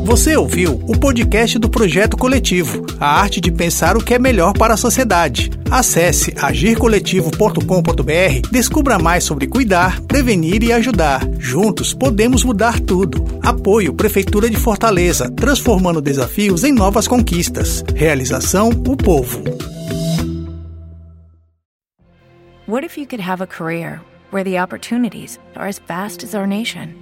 Você 0.04 0.36
ouviu 0.36 0.82
o 0.88 0.98
podcast 0.98 1.60
do 1.60 1.70
Projeto 1.70 2.16
Coletivo, 2.16 2.84
a 2.98 3.20
arte 3.20 3.40
de 3.40 3.52
pensar 3.52 3.96
o 3.96 4.02
que 4.02 4.14
é 4.14 4.18
melhor 4.18 4.52
para 4.52 4.74
a 4.74 4.76
sociedade. 4.76 5.48
Acesse 5.70 6.34
agircoletivo.com.br, 6.36 8.50
descubra 8.50 8.98
mais 8.98 9.22
sobre 9.22 9.46
cuidar, 9.46 10.00
prevenir 10.02 10.64
e 10.64 10.72
ajudar. 10.72 11.22
Juntos 11.38 11.94
podemos 11.94 12.42
mudar 12.42 12.80
tudo. 12.80 13.24
Apoio 13.42 13.94
Prefeitura 13.94 14.50
de 14.50 14.56
Fortaleza, 14.56 15.30
transformando 15.30 16.00
desafios 16.00 16.64
em 16.64 16.72
novas 16.72 17.06
conquistas. 17.06 17.84
Realização 17.94 18.70
O 18.70 18.96
Povo. 18.96 19.40
What 22.66 22.84
if 22.84 22.98
you 22.98 23.06
could 23.06 23.22
have 23.22 23.40
a 23.42 23.46
career 23.46 24.00
where 24.32 24.44
the 24.44 24.60
opportunities 24.60 25.38
are 25.54 25.68
as 25.68 25.80
vast 25.86 26.24
as 26.24 26.34
our 26.34 26.46
nation? 26.46 27.01